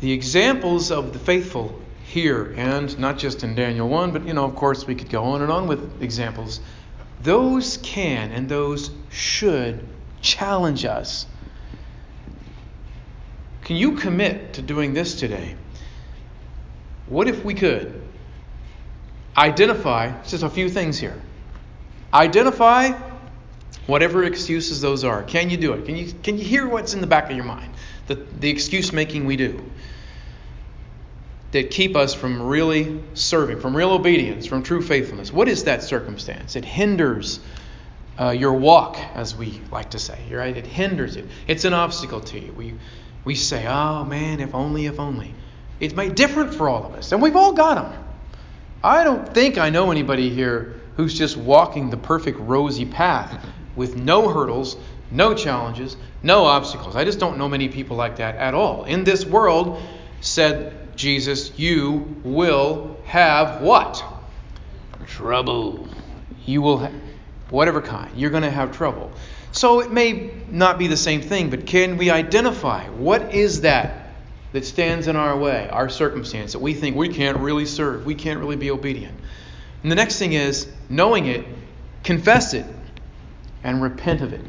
The 0.00 0.12
examples 0.12 0.90
of 0.90 1.14
the 1.14 1.18
faithful 1.18 1.80
here, 2.04 2.52
and 2.54 2.98
not 2.98 3.16
just 3.16 3.44
in 3.44 3.54
Daniel 3.54 3.88
1, 3.88 4.10
but 4.10 4.26
you 4.26 4.34
know, 4.34 4.44
of 4.44 4.56
course, 4.56 4.86
we 4.86 4.94
could 4.94 5.08
go 5.08 5.24
on 5.24 5.40
and 5.40 5.50
on 5.50 5.68
with 5.68 6.02
examples. 6.02 6.60
Those 7.22 7.78
can 7.78 8.32
and 8.32 8.48
those 8.48 8.90
should 9.10 9.86
challenge 10.22 10.84
us. 10.84 11.26
Can 13.62 13.76
you 13.76 13.96
commit 13.96 14.54
to 14.54 14.62
doing 14.62 14.94
this 14.94 15.14
today? 15.14 15.54
What 17.06 17.28
if 17.28 17.44
we 17.44 17.54
could 17.54 18.00
identify 19.36 20.22
just 20.22 20.42
a 20.42 20.50
few 20.50 20.68
things 20.68 20.98
here? 20.98 21.20
Identify 22.12 22.92
whatever 23.86 24.24
excuses 24.24 24.80
those 24.80 25.04
are. 25.04 25.22
Can 25.22 25.50
you 25.50 25.56
do 25.56 25.72
it? 25.74 25.84
Can 25.84 25.96
you 25.96 26.12
can 26.22 26.38
you 26.38 26.44
hear 26.44 26.68
what's 26.68 26.94
in 26.94 27.00
the 27.00 27.06
back 27.06 27.30
of 27.30 27.36
your 27.36 27.44
mind? 27.44 27.72
The 28.06 28.14
the 28.14 28.48
excuse 28.48 28.92
making 28.92 29.26
we 29.26 29.36
do 29.36 29.62
that 31.52 31.70
keep 31.70 31.96
us 31.96 32.14
from 32.14 32.42
really 32.42 33.02
serving, 33.14 33.60
from 33.60 33.76
real 33.76 33.90
obedience, 33.90 34.46
from 34.46 34.62
true 34.62 34.82
faithfulness. 34.82 35.32
What 35.32 35.48
is 35.48 35.64
that 35.64 35.82
circumstance? 35.82 36.56
It 36.56 36.64
hinders 36.64 37.40
uh, 38.18 38.30
your 38.30 38.52
walk, 38.54 38.98
as 39.14 39.34
we 39.34 39.60
like 39.72 39.90
to 39.90 39.98
say, 39.98 40.18
right? 40.30 40.56
It 40.56 40.66
hinders 40.66 41.16
it. 41.16 41.24
It's 41.46 41.64
an 41.64 41.72
obstacle 41.72 42.20
to 42.20 42.38
you. 42.38 42.52
We 42.52 42.74
we 43.24 43.34
say, 43.34 43.66
"Oh 43.66 44.04
man, 44.04 44.40
if 44.40 44.54
only, 44.54 44.86
if 44.86 45.00
only." 45.00 45.34
It's 45.80 45.94
made 45.94 46.14
different 46.14 46.54
for 46.54 46.68
all 46.68 46.84
of 46.84 46.94
us, 46.94 47.12
and 47.12 47.22
we've 47.22 47.36
all 47.36 47.52
got 47.54 47.76
them. 47.76 48.04
I 48.84 49.02
don't 49.02 49.32
think 49.32 49.56
I 49.56 49.70
know 49.70 49.90
anybody 49.90 50.28
here 50.28 50.74
who's 50.96 51.16
just 51.16 51.36
walking 51.36 51.88
the 51.88 51.96
perfect 51.96 52.38
rosy 52.38 52.84
path 52.84 53.46
with 53.76 53.96
no 53.96 54.28
hurdles, 54.28 54.76
no 55.10 55.34
challenges, 55.34 55.96
no 56.22 56.44
obstacles. 56.44 56.96
I 56.96 57.04
just 57.04 57.18
don't 57.18 57.38
know 57.38 57.48
many 57.48 57.68
people 57.68 57.96
like 57.96 58.16
that 58.16 58.36
at 58.36 58.52
all. 58.52 58.84
In 58.84 59.04
this 59.04 59.24
world, 59.24 59.82
said 60.20 60.89
Jesus, 61.00 61.58
you 61.58 62.14
will 62.22 63.00
have 63.06 63.62
what? 63.62 64.04
Trouble. 65.06 65.88
You 66.44 66.60
will 66.60 66.76
have 66.76 66.92
whatever 67.48 67.80
kind. 67.80 68.10
You're 68.16 68.30
going 68.30 68.42
to 68.42 68.50
have 68.50 68.76
trouble. 68.76 69.10
So 69.50 69.80
it 69.80 69.90
may 69.90 70.30
not 70.50 70.78
be 70.78 70.88
the 70.88 70.98
same 70.98 71.22
thing, 71.22 71.48
but 71.48 71.64
can 71.64 71.96
we 71.96 72.10
identify 72.10 72.86
what 72.90 73.34
is 73.34 73.62
that 73.62 74.12
that 74.52 74.66
stands 74.66 75.08
in 75.08 75.16
our 75.16 75.38
way, 75.38 75.70
our 75.70 75.88
circumstance 75.88 76.52
that 76.52 76.58
we 76.58 76.74
think 76.74 76.96
we 76.96 77.08
can't 77.08 77.38
really 77.38 77.64
serve, 77.64 78.04
we 78.04 78.14
can't 78.14 78.38
really 78.38 78.56
be 78.56 78.70
obedient? 78.70 79.18
And 79.82 79.90
the 79.90 79.96
next 79.96 80.18
thing 80.18 80.34
is, 80.34 80.70
knowing 80.90 81.26
it, 81.26 81.46
confess 82.04 82.52
it 82.52 82.66
and 83.64 83.82
repent 83.82 84.20
of 84.20 84.34
it. 84.34 84.42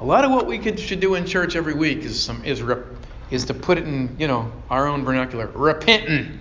A 0.00 0.04
lot 0.04 0.24
of 0.24 0.30
what 0.30 0.46
we 0.46 0.60
could, 0.60 0.78
should 0.78 1.00
do 1.00 1.16
in 1.16 1.26
church 1.26 1.56
every 1.56 1.74
week 1.74 1.98
is 1.98 2.22
some 2.22 2.44
is 2.44 2.62
rep, 2.62 2.86
is 3.30 3.44
to 3.46 3.54
put 3.54 3.78
it 3.78 3.86
in 3.86 4.16
you 4.18 4.26
know 4.26 4.50
our 4.68 4.86
own 4.86 5.04
vernacular, 5.04 5.46
repenting, 5.48 6.40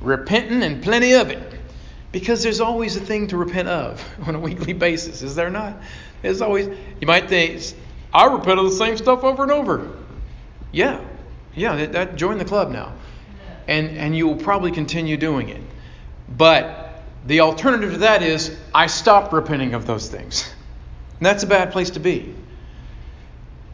repenting, 0.00 0.62
and 0.62 0.82
plenty 0.82 1.12
of 1.12 1.30
it, 1.30 1.60
because 2.12 2.42
there's 2.42 2.60
always 2.60 2.96
a 2.96 3.00
thing 3.00 3.26
to 3.28 3.36
repent 3.36 3.68
of 3.68 4.04
on 4.26 4.34
a 4.34 4.40
weekly 4.40 4.72
basis, 4.72 5.22
is 5.22 5.34
there 5.34 5.50
not? 5.50 5.76
There's 6.22 6.40
always 6.40 6.66
you 7.00 7.06
might 7.06 7.28
think 7.28 7.62
I 8.12 8.26
repent 8.26 8.58
of 8.58 8.64
the 8.66 8.76
same 8.76 8.96
stuff 8.96 9.24
over 9.24 9.42
and 9.42 9.52
over. 9.52 9.90
Yeah, 10.72 11.00
yeah, 11.54 11.76
that, 11.76 11.92
that 11.92 12.16
join 12.16 12.38
the 12.38 12.44
club 12.44 12.70
now, 12.70 12.92
and 13.68 13.90
and 13.90 14.16
you 14.16 14.26
will 14.26 14.36
probably 14.36 14.70
continue 14.70 15.16
doing 15.16 15.48
it, 15.48 15.62
but 16.28 16.86
the 17.26 17.40
alternative 17.40 17.92
to 17.92 17.98
that 17.98 18.22
is 18.22 18.56
I 18.72 18.86
stop 18.86 19.32
repenting 19.32 19.74
of 19.74 19.86
those 19.86 20.08
things. 20.08 20.48
And 21.18 21.26
that's 21.26 21.42
a 21.42 21.46
bad 21.46 21.72
place 21.72 21.90
to 21.90 22.00
be. 22.00 22.34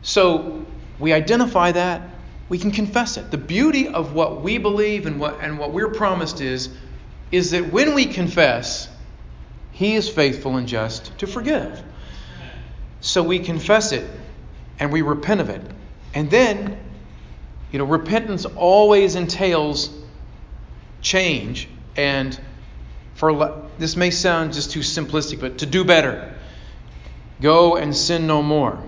So 0.00 0.64
we 0.98 1.12
identify 1.12 1.72
that, 1.72 2.02
we 2.52 2.58
can 2.58 2.70
confess 2.70 3.16
it. 3.16 3.30
The 3.30 3.38
beauty 3.38 3.88
of 3.88 4.12
what 4.12 4.42
we 4.42 4.58
believe 4.58 5.06
and 5.06 5.18
what, 5.18 5.40
and 5.40 5.58
what 5.58 5.72
we're 5.72 5.88
promised 5.88 6.42
is, 6.42 6.68
is 7.30 7.52
that 7.52 7.72
when 7.72 7.94
we 7.94 8.04
confess, 8.04 8.90
He 9.70 9.94
is 9.94 10.06
faithful 10.10 10.58
and 10.58 10.68
just 10.68 11.16
to 11.20 11.26
forgive. 11.26 11.82
So 13.00 13.22
we 13.22 13.38
confess 13.38 13.92
it 13.92 14.04
and 14.78 14.92
we 14.92 15.00
repent 15.00 15.40
of 15.40 15.48
it. 15.48 15.62
And 16.12 16.30
then, 16.30 16.78
you 17.70 17.78
know, 17.78 17.86
repentance 17.86 18.44
always 18.44 19.14
entails 19.14 19.88
change 21.00 21.70
and 21.96 22.38
for 23.14 23.66
this 23.78 23.96
may 23.96 24.10
sound 24.10 24.52
just 24.52 24.72
too 24.72 24.80
simplistic, 24.80 25.40
but 25.40 25.56
to 25.56 25.64
do 25.64 25.86
better. 25.86 26.34
Go 27.40 27.76
and 27.76 27.96
sin 27.96 28.26
no 28.26 28.42
more. 28.42 28.78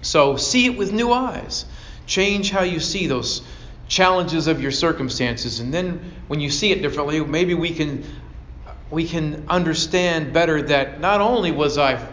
So 0.00 0.36
see 0.36 0.66
it 0.66 0.78
with 0.78 0.92
new 0.92 1.12
eyes. 1.12 1.64
Change 2.06 2.50
how 2.50 2.62
you 2.62 2.80
see 2.80 3.06
those 3.06 3.42
challenges 3.88 4.46
of 4.46 4.60
your 4.60 4.70
circumstances. 4.70 5.60
And 5.60 5.72
then 5.72 6.00
when 6.28 6.40
you 6.40 6.50
see 6.50 6.72
it 6.72 6.82
differently, 6.82 7.24
maybe 7.24 7.54
we 7.54 7.70
can 7.70 8.04
we 8.90 9.06
can 9.06 9.44
understand 9.48 10.32
better 10.32 10.62
that 10.62 11.00
not 11.00 11.20
only 11.20 11.50
was 11.50 11.78
I 11.78 12.06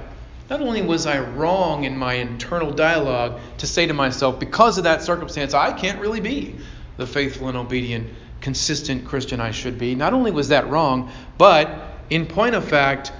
not 0.50 0.62
only 0.62 0.82
was 0.82 1.06
I 1.06 1.20
wrong 1.20 1.86
in 1.86 1.98
my 1.98 2.16
internal 2.16 2.72
dialogue 2.72 3.40
to 3.60 3.68
say 3.68 3.86
to 3.86 3.94
myself, 3.94 4.40
because 4.40 4.78
of 4.78 4.84
that 4.84 5.02
circumstance, 5.02 5.54
I 5.54 5.72
can't 5.72 6.00
really 6.02 6.20
be 6.20 6.56
the 6.98 7.08
faithful 7.08 7.48
and 7.48 7.58
obedient, 7.58 8.10
consistent 8.42 9.06
Christian 9.06 9.40
I 9.40 9.52
should 9.52 9.80
be. 9.80 9.96
Not 9.96 10.14
only 10.14 10.32
was 10.32 10.50
that 10.50 10.70
wrong, 10.70 11.10
but 11.38 11.70
in 12.10 12.26
point 12.26 12.56
of 12.56 12.66
fact, 12.66 13.14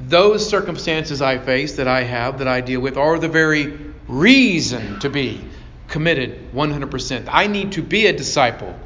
those 0.00 0.48
circumstances 0.48 1.20
I 1.20 1.36
face, 1.36 1.76
that 1.76 1.88
I 1.88 2.02
have, 2.04 2.38
that 2.38 2.48
I 2.48 2.62
deal 2.62 2.80
with, 2.80 2.96
are 2.96 3.18
the 3.18 3.28
very 3.28 3.78
reason 4.06 5.00
to 5.00 5.10
be 5.10 5.44
committed 5.88 6.52
100%. 6.52 7.28
I 7.28 7.46
need 7.46 7.72
to 7.72 7.82
be 7.82 8.06
a 8.06 8.12
disciple 8.12 8.78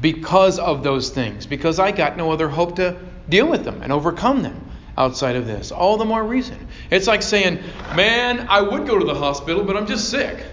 because 0.00 0.58
of 0.58 0.82
those 0.82 1.10
things, 1.10 1.46
because 1.46 1.78
I 1.78 1.92
got 1.92 2.16
no 2.16 2.30
other 2.32 2.48
hope 2.48 2.76
to 2.76 2.98
deal 3.28 3.48
with 3.48 3.64
them 3.64 3.82
and 3.82 3.92
overcome 3.92 4.42
them 4.42 4.70
outside 4.98 5.36
of 5.36 5.46
this. 5.46 5.72
All 5.72 5.96
the 5.96 6.04
more 6.04 6.22
reason. 6.22 6.68
It's 6.90 7.06
like 7.06 7.22
saying, 7.22 7.60
man, 7.94 8.46
I 8.48 8.60
would 8.60 8.86
go 8.86 8.98
to 8.98 9.04
the 9.04 9.14
hospital, 9.14 9.64
but 9.64 9.76
I'm 9.76 9.86
just 9.86 10.10
sick. 10.10 10.44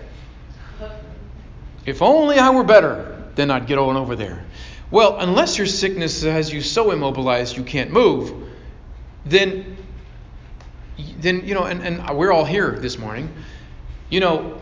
If 1.85 2.01
only 2.01 2.37
I 2.37 2.49
were 2.51 2.63
better, 2.63 3.23
then 3.35 3.51
I'd 3.51 3.67
get 3.67 3.77
on 3.77 3.97
over 3.97 4.15
there. 4.15 4.45
Well, 4.91 5.17
unless 5.19 5.57
your 5.57 5.67
sickness 5.67 6.23
has 6.23 6.53
you 6.53 6.61
so 6.61 6.91
immobilized 6.91 7.57
you 7.57 7.63
can't 7.63 7.91
move, 7.91 8.49
then, 9.25 9.77
then 11.19 11.45
you 11.47 11.55
know, 11.55 11.63
and, 11.63 11.81
and 11.81 12.17
we're 12.17 12.31
all 12.31 12.45
here 12.45 12.71
this 12.71 12.97
morning. 12.97 13.33
You 14.09 14.19
know, 14.19 14.61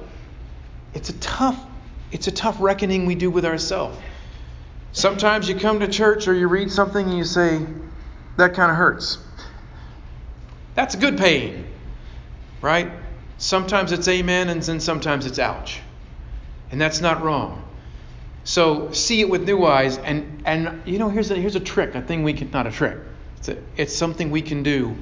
it's 0.93 1.10
a 1.10 1.19
tough, 1.19 1.60
it's 2.12 2.27
a 2.27 2.32
tough 2.32 2.58
reckoning 2.60 3.06
we 3.06 3.15
do 3.15 3.30
with 3.30 3.45
ourselves. 3.45 3.97
Sometimes 4.91 5.47
you 5.47 5.56
come 5.56 5.80
to 5.80 5.88
church 5.88 6.27
or 6.27 6.34
you 6.34 6.47
read 6.47 6.71
something 6.71 7.08
and 7.08 7.17
you 7.17 7.23
say, 7.23 7.65
that 8.38 8.54
kind 8.54 8.71
of 8.71 8.77
hurts. 8.77 9.17
That's 10.75 10.95
a 10.95 10.97
good 10.97 11.17
pain, 11.17 11.65
right? 12.62 12.91
Sometimes 13.38 13.91
it's 13.91 14.08
amen 14.08 14.49
and 14.49 14.62
then 14.62 14.80
sometimes 14.80 15.25
it's 15.25 15.39
ouch. 15.39 15.80
And 16.71 16.80
that's 16.80 17.01
not 17.01 17.23
wrong. 17.23 17.63
So 18.43 18.91
see 18.91 19.21
it 19.21 19.30
with 19.30 19.43
new 19.43 19.65
eyes, 19.65 19.97
and 19.97 20.41
and 20.45 20.82
you 20.86 20.97
know 20.97 21.10
here's 21.10 21.30
a 21.30 21.36
here's 21.36 21.56
a 21.56 21.60
trick, 21.60 21.93
a 21.95 22.01
thing 22.01 22.23
we 22.23 22.34
can 22.34 22.49
not 22.49 22.65
a 22.65 22.71
trick. 22.71 22.97
It's 23.38 23.49
a, 23.49 23.58
it's 23.77 23.95
something 23.95 24.32
we 24.32 24.41
can 24.41 24.63
do 24.63 24.95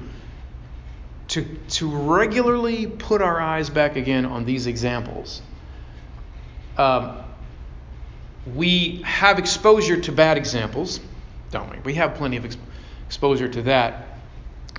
to 1.28 1.44
to 1.70 1.88
regularly 1.88 2.86
put 2.86 3.22
our 3.22 3.40
eyes 3.40 3.70
back 3.70 3.96
again 3.96 4.26
on 4.26 4.44
these 4.44 4.66
examples. 4.66 5.40
Um, 6.80 7.16
we 8.54 9.02
have 9.04 9.38
exposure 9.38 10.00
to 10.00 10.12
bad 10.12 10.38
examples, 10.38 11.00
don't 11.50 11.70
we? 11.70 11.78
We 11.80 11.94
have 11.94 12.14
plenty 12.14 12.36
of 12.36 12.44
ex- 12.44 12.56
exposure 13.06 13.48
to 13.48 13.62
that. 13.62 14.18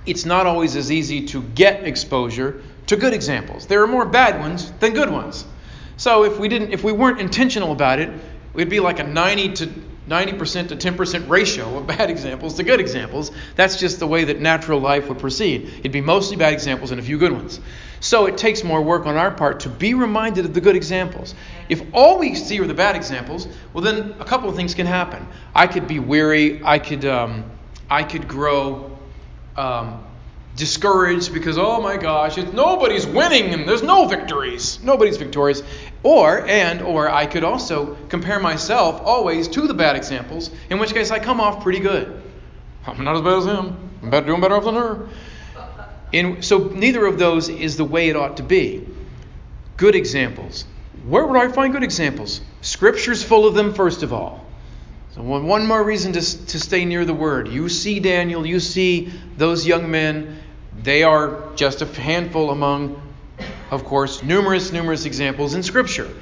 It's 0.06 0.26
not 0.26 0.48
always 0.48 0.76
as 0.76 0.92
easy 0.92 1.28
to 1.28 1.44
get 1.44 1.84
exposure 1.84 2.64
to 2.88 2.96
good 2.96 3.14
examples. 3.14 3.68
There 3.68 3.84
are 3.84 3.88
more 3.88 4.06
bad 4.06 4.40
ones 4.40 4.72
than 4.80 4.94
good 4.94 5.12
ones. 5.12 5.46
So 5.98 6.24
if 6.24 6.40
we 6.40 6.48
didn't, 6.48 6.72
if 6.72 6.84
we 6.84 6.92
weren't 6.92 7.20
intentional 7.22 7.72
about 7.72 8.00
it, 8.00 8.10
It'd 8.54 8.70
be 8.70 8.80
like 8.80 9.00
a 9.00 9.04
90 9.04 9.54
to 9.54 9.68
90% 10.10 10.70
to 10.70 10.76
10% 10.76 11.30
ratio 11.30 11.78
of 11.78 11.88
bad 11.88 12.10
examples 12.10 12.56
to 12.56 12.64
good 12.64 12.80
examples. 12.80 13.32
That's 13.56 13.78
just 13.78 14.00
the 14.00 14.08
way 14.08 14.26
that 14.26 14.42
natural 14.42 14.80
life 14.80 15.08
would 15.08 15.20
proceed. 15.20 15.72
It'd 15.80 15.92
be 15.92 16.02
mostly 16.02 16.36
bad 16.36 16.54
examples 16.54 16.92
and 16.92 17.00
a 17.00 17.04
few 17.04 17.18
good 17.18 17.32
ones. 17.32 17.60
So 18.02 18.26
it 18.26 18.36
takes 18.36 18.64
more 18.64 18.82
work 18.82 19.06
on 19.06 19.16
our 19.16 19.30
part 19.30 19.62
to 19.62 19.70
be 19.70 19.94
reminded 19.94 20.44
of 20.46 20.56
the 20.56 20.60
good 20.60 20.76
examples. 20.76 21.36
If 21.70 21.84
all 21.94 22.18
we 22.18 22.34
see 22.34 22.60
are 22.60 22.66
the 22.66 22.74
bad 22.74 22.96
examples, 22.96 23.48
well, 23.74 23.84
then 23.84 24.16
a 24.20 24.26
couple 24.26 24.50
of 24.50 24.56
things 24.56 24.74
can 24.74 24.88
happen. 24.88 25.26
I 25.56 25.68
could 25.68 25.88
be 25.88 26.00
weary. 26.00 26.62
I 26.64 26.80
could, 26.80 27.06
um, 27.06 27.46
I 27.92 28.04
could 28.04 28.28
grow 28.28 28.98
um, 29.56 30.04
discouraged 30.56 31.32
because 31.32 31.60
oh 31.60 31.80
my 31.80 31.96
gosh, 31.96 32.38
nobody's 32.38 33.06
winning 33.06 33.54
and 33.54 33.70
there's 33.70 33.84
no 33.84 34.08
victories. 34.08 34.80
Nobody's 34.84 35.18
victorious. 35.18 35.62
Or 36.02 36.46
and 36.48 36.82
or 36.82 37.08
I 37.08 37.28
could 37.28 37.44
also 37.44 37.96
compare 38.10 38.40
myself 38.40 39.00
always 39.06 39.48
to 39.50 39.68
the 39.68 39.76
bad 39.76 39.96
examples, 39.96 40.50
in 40.72 40.80
which 40.80 40.94
case 40.94 41.12
I 41.12 41.20
come 41.20 41.40
off 41.40 41.62
pretty 41.62 41.80
good. 41.80 42.20
I'm 42.88 43.04
not 43.04 43.16
as 43.16 43.22
bad 43.22 43.38
as 43.38 43.46
him. 43.46 43.90
I'm 44.02 44.10
better, 44.10 44.26
doing 44.26 44.42
better 44.42 44.56
off 44.56 44.64
than 44.64 44.74
her. 44.74 45.08
In, 46.12 46.42
so 46.42 46.58
neither 46.60 47.06
of 47.06 47.18
those 47.18 47.50
is 47.50 47.78
the 47.78 47.86
way 47.86 48.10
it 48.10 48.16
ought 48.16 48.38
to 48.38 48.44
be. 48.44 48.88
Good 49.78 49.96
examples. 49.96 50.66
Where 51.06 51.26
would 51.26 51.38
I 51.38 51.52
find 51.52 51.74
good 51.74 51.84
examples? 51.84 52.42
Scripture's 52.62 53.24
full 53.24 53.48
of 53.48 53.56
them, 53.56 53.74
first 53.74 54.04
of 54.04 54.14
all. 54.14 54.46
So 55.16 55.22
one, 55.22 55.48
one 55.48 55.66
more 55.66 55.84
reason 55.84 56.14
to, 56.14 56.20
to 56.20 56.60
stay 56.60 56.86
near 56.86 57.06
the 57.06 57.14
Word. 57.14 57.48
You 57.48 57.70
see 57.70 58.00
Daniel, 58.00 58.46
you 58.46 58.60
see 58.60 59.12
those 59.38 59.66
young 59.66 59.90
men. 59.90 60.38
They 60.84 61.04
are 61.04 61.50
just 61.56 61.82
a 61.82 61.86
handful 61.86 62.52
among 62.52 63.02
of 63.72 63.86
course, 63.86 64.22
numerous, 64.22 64.74
numerous 64.74 65.06
examples 65.06 65.54
in 65.54 65.64
Scripture 65.64 66.14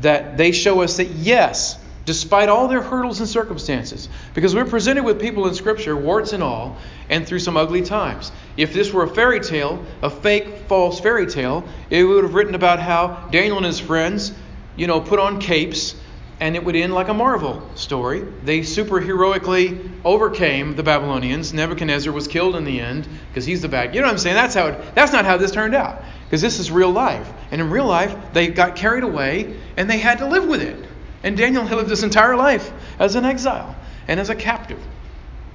that 0.00 0.36
they 0.36 0.52
show 0.52 0.82
us 0.82 0.98
that 0.98 1.08
yes, 1.08 1.78
despite 2.04 2.50
all 2.50 2.68
their 2.68 2.82
hurdles 2.82 3.20
and 3.20 3.28
circumstances, 3.28 4.10
because 4.34 4.54
we're 4.54 4.66
presented 4.66 5.02
with 5.02 5.18
people 5.18 5.48
in 5.48 5.54
Scripture, 5.54 5.96
warts 5.96 6.34
and 6.34 6.42
all, 6.42 6.76
and 7.08 7.26
through 7.26 7.38
some 7.38 7.56
ugly 7.56 7.80
times. 7.80 8.30
If 8.56 8.72
this 8.72 8.92
were 8.92 9.04
a 9.04 9.08
fairy 9.08 9.40
tale, 9.40 9.84
a 10.02 10.10
fake, 10.10 10.48
false 10.68 11.00
fairy 11.00 11.26
tale, 11.26 11.64
it 11.90 12.04
would 12.04 12.24
have 12.24 12.34
written 12.34 12.54
about 12.54 12.78
how 12.78 13.28
Daniel 13.30 13.56
and 13.58 13.66
his 13.66 13.80
friends, 13.80 14.32
you 14.76 14.86
know, 14.86 15.00
put 15.00 15.18
on 15.18 15.40
capes 15.40 15.94
and 16.38 16.54
it 16.54 16.64
would 16.64 16.76
end 16.76 16.92
like 16.92 17.08
a 17.08 17.14
Marvel 17.14 17.66
story. 17.76 18.20
They 18.44 18.62
super 18.62 19.00
heroically 19.00 19.80
overcame 20.04 20.76
the 20.76 20.82
Babylonians. 20.82 21.54
Nebuchadnezzar 21.54 22.12
was 22.12 22.28
killed 22.28 22.56
in 22.56 22.64
the 22.64 22.80
end 22.80 23.08
because 23.28 23.46
he's 23.46 23.62
the 23.62 23.68
bad. 23.68 23.94
You 23.94 24.02
know 24.02 24.08
what 24.08 24.12
I'm 24.12 24.18
saying? 24.18 24.34
That's 24.36 24.54
how. 24.54 24.66
It, 24.68 24.94
that's 24.94 25.12
not 25.12 25.24
how 25.24 25.38
this 25.38 25.50
turned 25.50 25.74
out. 25.74 26.02
Because 26.24 26.42
this 26.42 26.58
is 26.58 26.70
real 26.70 26.90
life, 26.90 27.32
and 27.50 27.60
in 27.60 27.70
real 27.70 27.86
life 27.86 28.14
they 28.32 28.48
got 28.48 28.76
carried 28.76 29.04
away 29.04 29.56
and 29.76 29.88
they 29.88 29.98
had 29.98 30.18
to 30.18 30.26
live 30.26 30.46
with 30.46 30.60
it. 30.60 30.84
And 31.22 31.36
Daniel 31.36 31.64
lived 31.64 31.88
his 31.88 32.02
entire 32.02 32.36
life 32.36 32.70
as 32.98 33.14
an 33.14 33.24
exile 33.24 33.74
and 34.06 34.20
as 34.20 34.28
a 34.28 34.34
captive. 34.34 34.82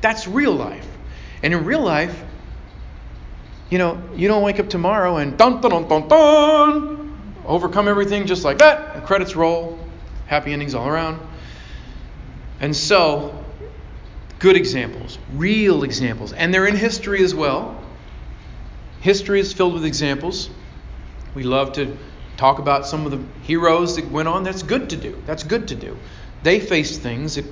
That's 0.02 0.28
real 0.28 0.54
life. 0.54 0.88
And 1.44 1.54
in 1.54 1.66
real 1.66 1.82
life, 1.82 2.24
you 3.72 3.78
know, 3.78 4.00
you 4.16 4.28
don't 4.28 4.44
wake 4.44 4.60
up 4.60 4.70
tomorrow 4.70 5.18
and 5.18 5.38
dun 5.38 5.62
dun 5.62 5.72
dun 5.72 5.88
dun 5.88 6.08
dun 6.08 7.42
overcome 7.46 7.88
everything 7.88 8.28
just 8.28 8.44
like 8.44 8.60
that. 8.60 8.96
And 8.96 9.04
credits 9.04 9.36
roll 9.36 9.80
happy 10.28 10.54
endings 10.54 10.76
all 10.76 10.88
around. 10.88 11.20
And 12.60 12.76
so, 12.76 13.44
good 14.40 14.56
examples, 14.56 15.18
real 15.34 15.84
examples, 15.84 16.32
and 16.34 16.54
they're 16.54 16.68
in 16.68 16.76
history 16.76 17.24
as 17.24 17.34
well. 17.34 17.82
History 19.00 19.40
is 19.40 19.52
filled 19.52 19.74
with 19.74 19.86
examples. 19.86 20.50
We 21.34 21.44
love 21.44 21.74
to 21.74 21.98
talk 22.38 22.60
about 22.60 22.86
some 22.86 23.06
of 23.06 23.12
the 23.12 23.20
heroes 23.44 23.96
that 23.96 24.12
went 24.12 24.28
on. 24.28 24.44
That's 24.44 24.64
good 24.64 24.90
to 24.92 24.98
do. 24.98 25.22
That's 25.26 25.44
good 25.44 25.70
to 25.70 25.76
do. 25.76 25.98
They 26.44 26.60
faced 26.60 27.02
things 27.02 27.36
that 27.36 27.46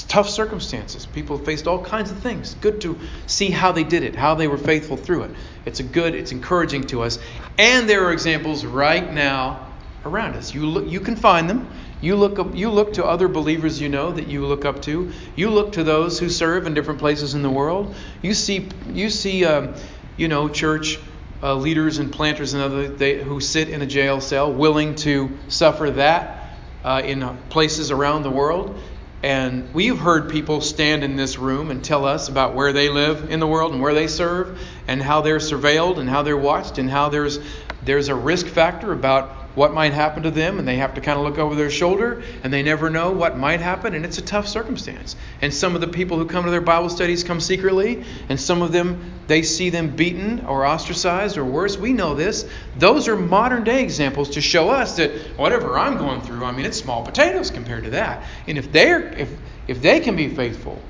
tough 0.00 0.28
circumstances. 0.28 1.06
People 1.06 1.38
faced 1.38 1.66
all 1.66 1.84
kinds 1.84 2.10
of 2.10 2.18
things. 2.18 2.54
Good 2.60 2.80
to 2.82 2.98
see 3.26 3.50
how 3.50 3.72
they 3.72 3.84
did 3.84 4.02
it, 4.02 4.16
how 4.16 4.34
they 4.34 4.48
were 4.48 4.58
faithful 4.58 4.96
through 4.96 5.24
it. 5.24 5.30
It's 5.66 5.80
a 5.80 5.82
good, 5.82 6.14
it's 6.14 6.32
encouraging 6.32 6.84
to 6.88 7.02
us. 7.02 7.18
And 7.58 7.88
there 7.88 8.04
are 8.06 8.12
examples 8.12 8.64
right 8.64 9.12
now 9.12 9.72
around 10.04 10.34
us. 10.36 10.54
You 10.54 10.66
look, 10.66 10.88
you 10.88 11.00
can 11.00 11.16
find 11.16 11.48
them. 11.48 11.68
You 12.00 12.16
look 12.16 12.38
up, 12.38 12.56
you 12.56 12.70
look 12.70 12.94
to 12.94 13.04
other 13.04 13.28
believers 13.28 13.80
you 13.80 13.88
know 13.88 14.10
that 14.10 14.26
you 14.26 14.44
look 14.44 14.64
up 14.64 14.82
to. 14.82 15.12
You 15.36 15.50
look 15.50 15.72
to 15.72 15.84
those 15.84 16.18
who 16.18 16.28
serve 16.28 16.66
in 16.66 16.74
different 16.74 16.98
places 16.98 17.34
in 17.34 17.42
the 17.42 17.50
world. 17.50 17.94
You 18.22 18.34
see 18.34 18.68
you 18.88 19.08
see 19.08 19.44
um, 19.44 19.74
you 20.16 20.26
know 20.26 20.48
church 20.48 20.98
uh, 21.42 21.54
leaders 21.54 21.98
and 21.98 22.12
planters 22.12 22.54
and 22.54 22.62
other 22.62 22.88
they, 22.88 23.22
who 23.22 23.40
sit 23.40 23.68
in 23.68 23.82
a 23.82 23.86
jail 23.86 24.20
cell, 24.20 24.52
willing 24.52 24.96
to 24.96 25.38
suffer 25.48 25.90
that 25.92 26.58
uh, 26.84 27.02
in 27.04 27.36
places 27.48 27.90
around 27.90 28.22
the 28.22 28.30
world. 28.30 28.80
And 29.22 29.72
we've 29.72 29.98
heard 29.98 30.28
people 30.30 30.60
stand 30.60 31.04
in 31.04 31.14
this 31.14 31.38
room 31.38 31.70
and 31.70 31.84
tell 31.84 32.04
us 32.04 32.28
about 32.28 32.54
where 32.56 32.72
they 32.72 32.88
live 32.88 33.30
in 33.30 33.38
the 33.38 33.46
world 33.46 33.72
and 33.72 33.80
where 33.80 33.94
they 33.94 34.08
serve 34.08 34.60
and 34.88 35.00
how 35.00 35.20
they're 35.20 35.38
surveilled 35.38 35.98
and 35.98 36.10
how 36.10 36.22
they're 36.22 36.36
watched 36.36 36.78
and 36.78 36.90
how 36.90 37.08
there's 37.08 37.38
there's 37.84 38.08
a 38.08 38.14
risk 38.14 38.46
factor 38.46 38.92
about 38.92 39.41
what 39.54 39.74
might 39.74 39.92
happen 39.92 40.22
to 40.22 40.30
them, 40.30 40.58
and 40.58 40.66
they 40.66 40.76
have 40.76 40.94
to 40.94 41.00
kind 41.00 41.18
of 41.18 41.24
look 41.24 41.38
over 41.38 41.54
their 41.54 41.70
shoulder, 41.70 42.22
and 42.42 42.52
they 42.52 42.62
never 42.62 42.88
know 42.88 43.12
what 43.12 43.36
might 43.36 43.60
happen, 43.60 43.94
and 43.94 44.04
it's 44.04 44.18
a 44.18 44.22
tough 44.22 44.48
circumstance. 44.48 45.16
And 45.42 45.52
some 45.52 45.74
of 45.74 45.80
the 45.80 45.88
people 45.88 46.18
who 46.18 46.26
come 46.26 46.44
to 46.44 46.50
their 46.50 46.60
Bible 46.60 46.88
studies 46.88 47.22
come 47.22 47.40
secretly, 47.40 48.04
and 48.28 48.40
some 48.40 48.62
of 48.62 48.72
them, 48.72 49.12
they 49.26 49.42
see 49.42 49.70
them 49.70 49.94
beaten 49.94 50.44
or 50.46 50.64
ostracized 50.66 51.36
or 51.36 51.44
worse. 51.44 51.76
We 51.76 51.92
know 51.92 52.14
this. 52.14 52.48
Those 52.78 53.08
are 53.08 53.16
modern 53.16 53.64
day 53.64 53.82
examples 53.82 54.30
to 54.30 54.40
show 54.40 54.70
us 54.70 54.96
that 54.96 55.12
whatever 55.36 55.78
I'm 55.78 55.98
going 55.98 56.22
through, 56.22 56.44
I 56.44 56.52
mean, 56.52 56.64
it's 56.64 56.78
small 56.78 57.04
potatoes 57.04 57.50
compared 57.50 57.84
to 57.84 57.90
that. 57.90 58.24
And 58.46 58.56
if 58.56 58.72
they're, 58.72 59.12
if, 59.12 59.30
if 59.68 59.82
they 59.82 60.00
can 60.00 60.16
be 60.16 60.34
faithful, 60.34 60.80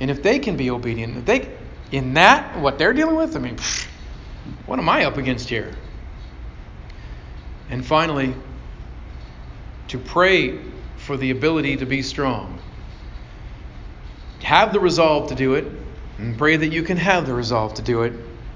and 0.00 0.10
if 0.10 0.22
they 0.22 0.38
can 0.38 0.56
be 0.56 0.70
obedient, 0.70 1.16
if 1.16 1.24
they, 1.24 1.50
in 1.90 2.14
that, 2.14 2.60
what 2.60 2.78
they're 2.78 2.92
dealing 2.92 3.16
with, 3.16 3.36
I 3.36 3.40
mean, 3.40 3.56
what 4.66 4.78
am 4.78 4.88
I 4.88 5.04
up 5.04 5.16
against 5.16 5.48
here? 5.48 5.74
And 7.74 7.84
finally, 7.84 8.36
to 9.88 9.98
pray 9.98 10.60
for 10.96 11.16
the 11.16 11.32
ability 11.32 11.78
to 11.78 11.86
be 11.86 12.02
strong. 12.02 12.60
Have 14.44 14.72
the 14.72 14.78
resolve 14.78 15.30
to 15.30 15.34
do 15.34 15.54
it, 15.54 15.64
and 16.16 16.38
pray 16.38 16.56
that 16.56 16.68
you 16.68 16.84
can 16.84 16.98
have 16.98 17.26
the 17.26 17.34
resolve 17.34 17.74
to 17.74 17.82
do 17.82 18.02
it 18.02 18.12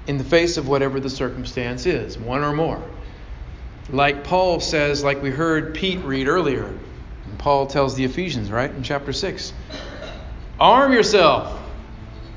in 0.07 0.17
the 0.17 0.23
face 0.23 0.55
of 0.55 0.69
whatever 0.69 1.01
the 1.01 1.09
circumstance 1.09 1.85
is, 1.85 2.17
one 2.17 2.45
or 2.45 2.53
more. 2.53 2.81
Like 3.89 4.23
Paul 4.23 4.61
says, 4.61 5.03
like 5.03 5.21
we 5.21 5.31
heard 5.31 5.75
Pete 5.75 5.99
read 6.05 6.29
earlier, 6.29 6.63
and 6.63 7.39
Paul 7.39 7.67
tells 7.67 7.95
the 7.95 8.05
Ephesians, 8.05 8.49
right, 8.49 8.71
in 8.71 8.83
chapter 8.83 9.11
6 9.11 9.51
Arm 10.61 10.93
yourself. 10.93 11.59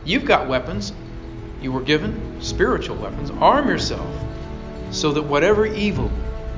You've 0.05 0.25
got 0.25 0.49
weapons. 0.49 0.93
You 1.61 1.71
were 1.71 1.83
given 1.83 2.43
spiritual 2.43 2.97
weapons. 2.97 3.31
Arm 3.31 3.69
yourself 3.69 4.13
so 4.91 5.13
that 5.13 5.23
whatever 5.23 5.65
evil 5.65 6.11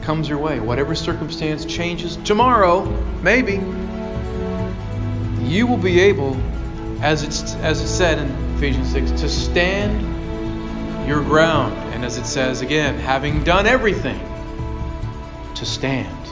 comes 0.02 0.28
your 0.28 0.38
way, 0.38 0.60
whatever 0.60 0.94
circumstance 0.94 1.64
changes 1.64 2.16
tomorrow, 2.18 2.84
maybe, 3.22 3.60
you 5.42 5.66
will 5.66 5.78
be 5.78 6.00
able, 6.00 6.36
as 7.02 7.22
it's 7.22 7.54
as 7.56 7.80
it 7.80 7.88
said 7.88 8.18
in 8.18 8.56
Ephesians 8.56 8.90
6, 8.92 9.10
to 9.20 9.28
stand 9.28 11.08
your 11.08 11.22
ground. 11.22 11.74
And 11.94 12.04
as 12.04 12.18
it 12.18 12.26
says 12.26 12.60
again, 12.60 12.98
having 12.98 13.44
done 13.44 13.66
everything, 13.66 14.20
to 15.54 15.64
stand. 15.64 16.24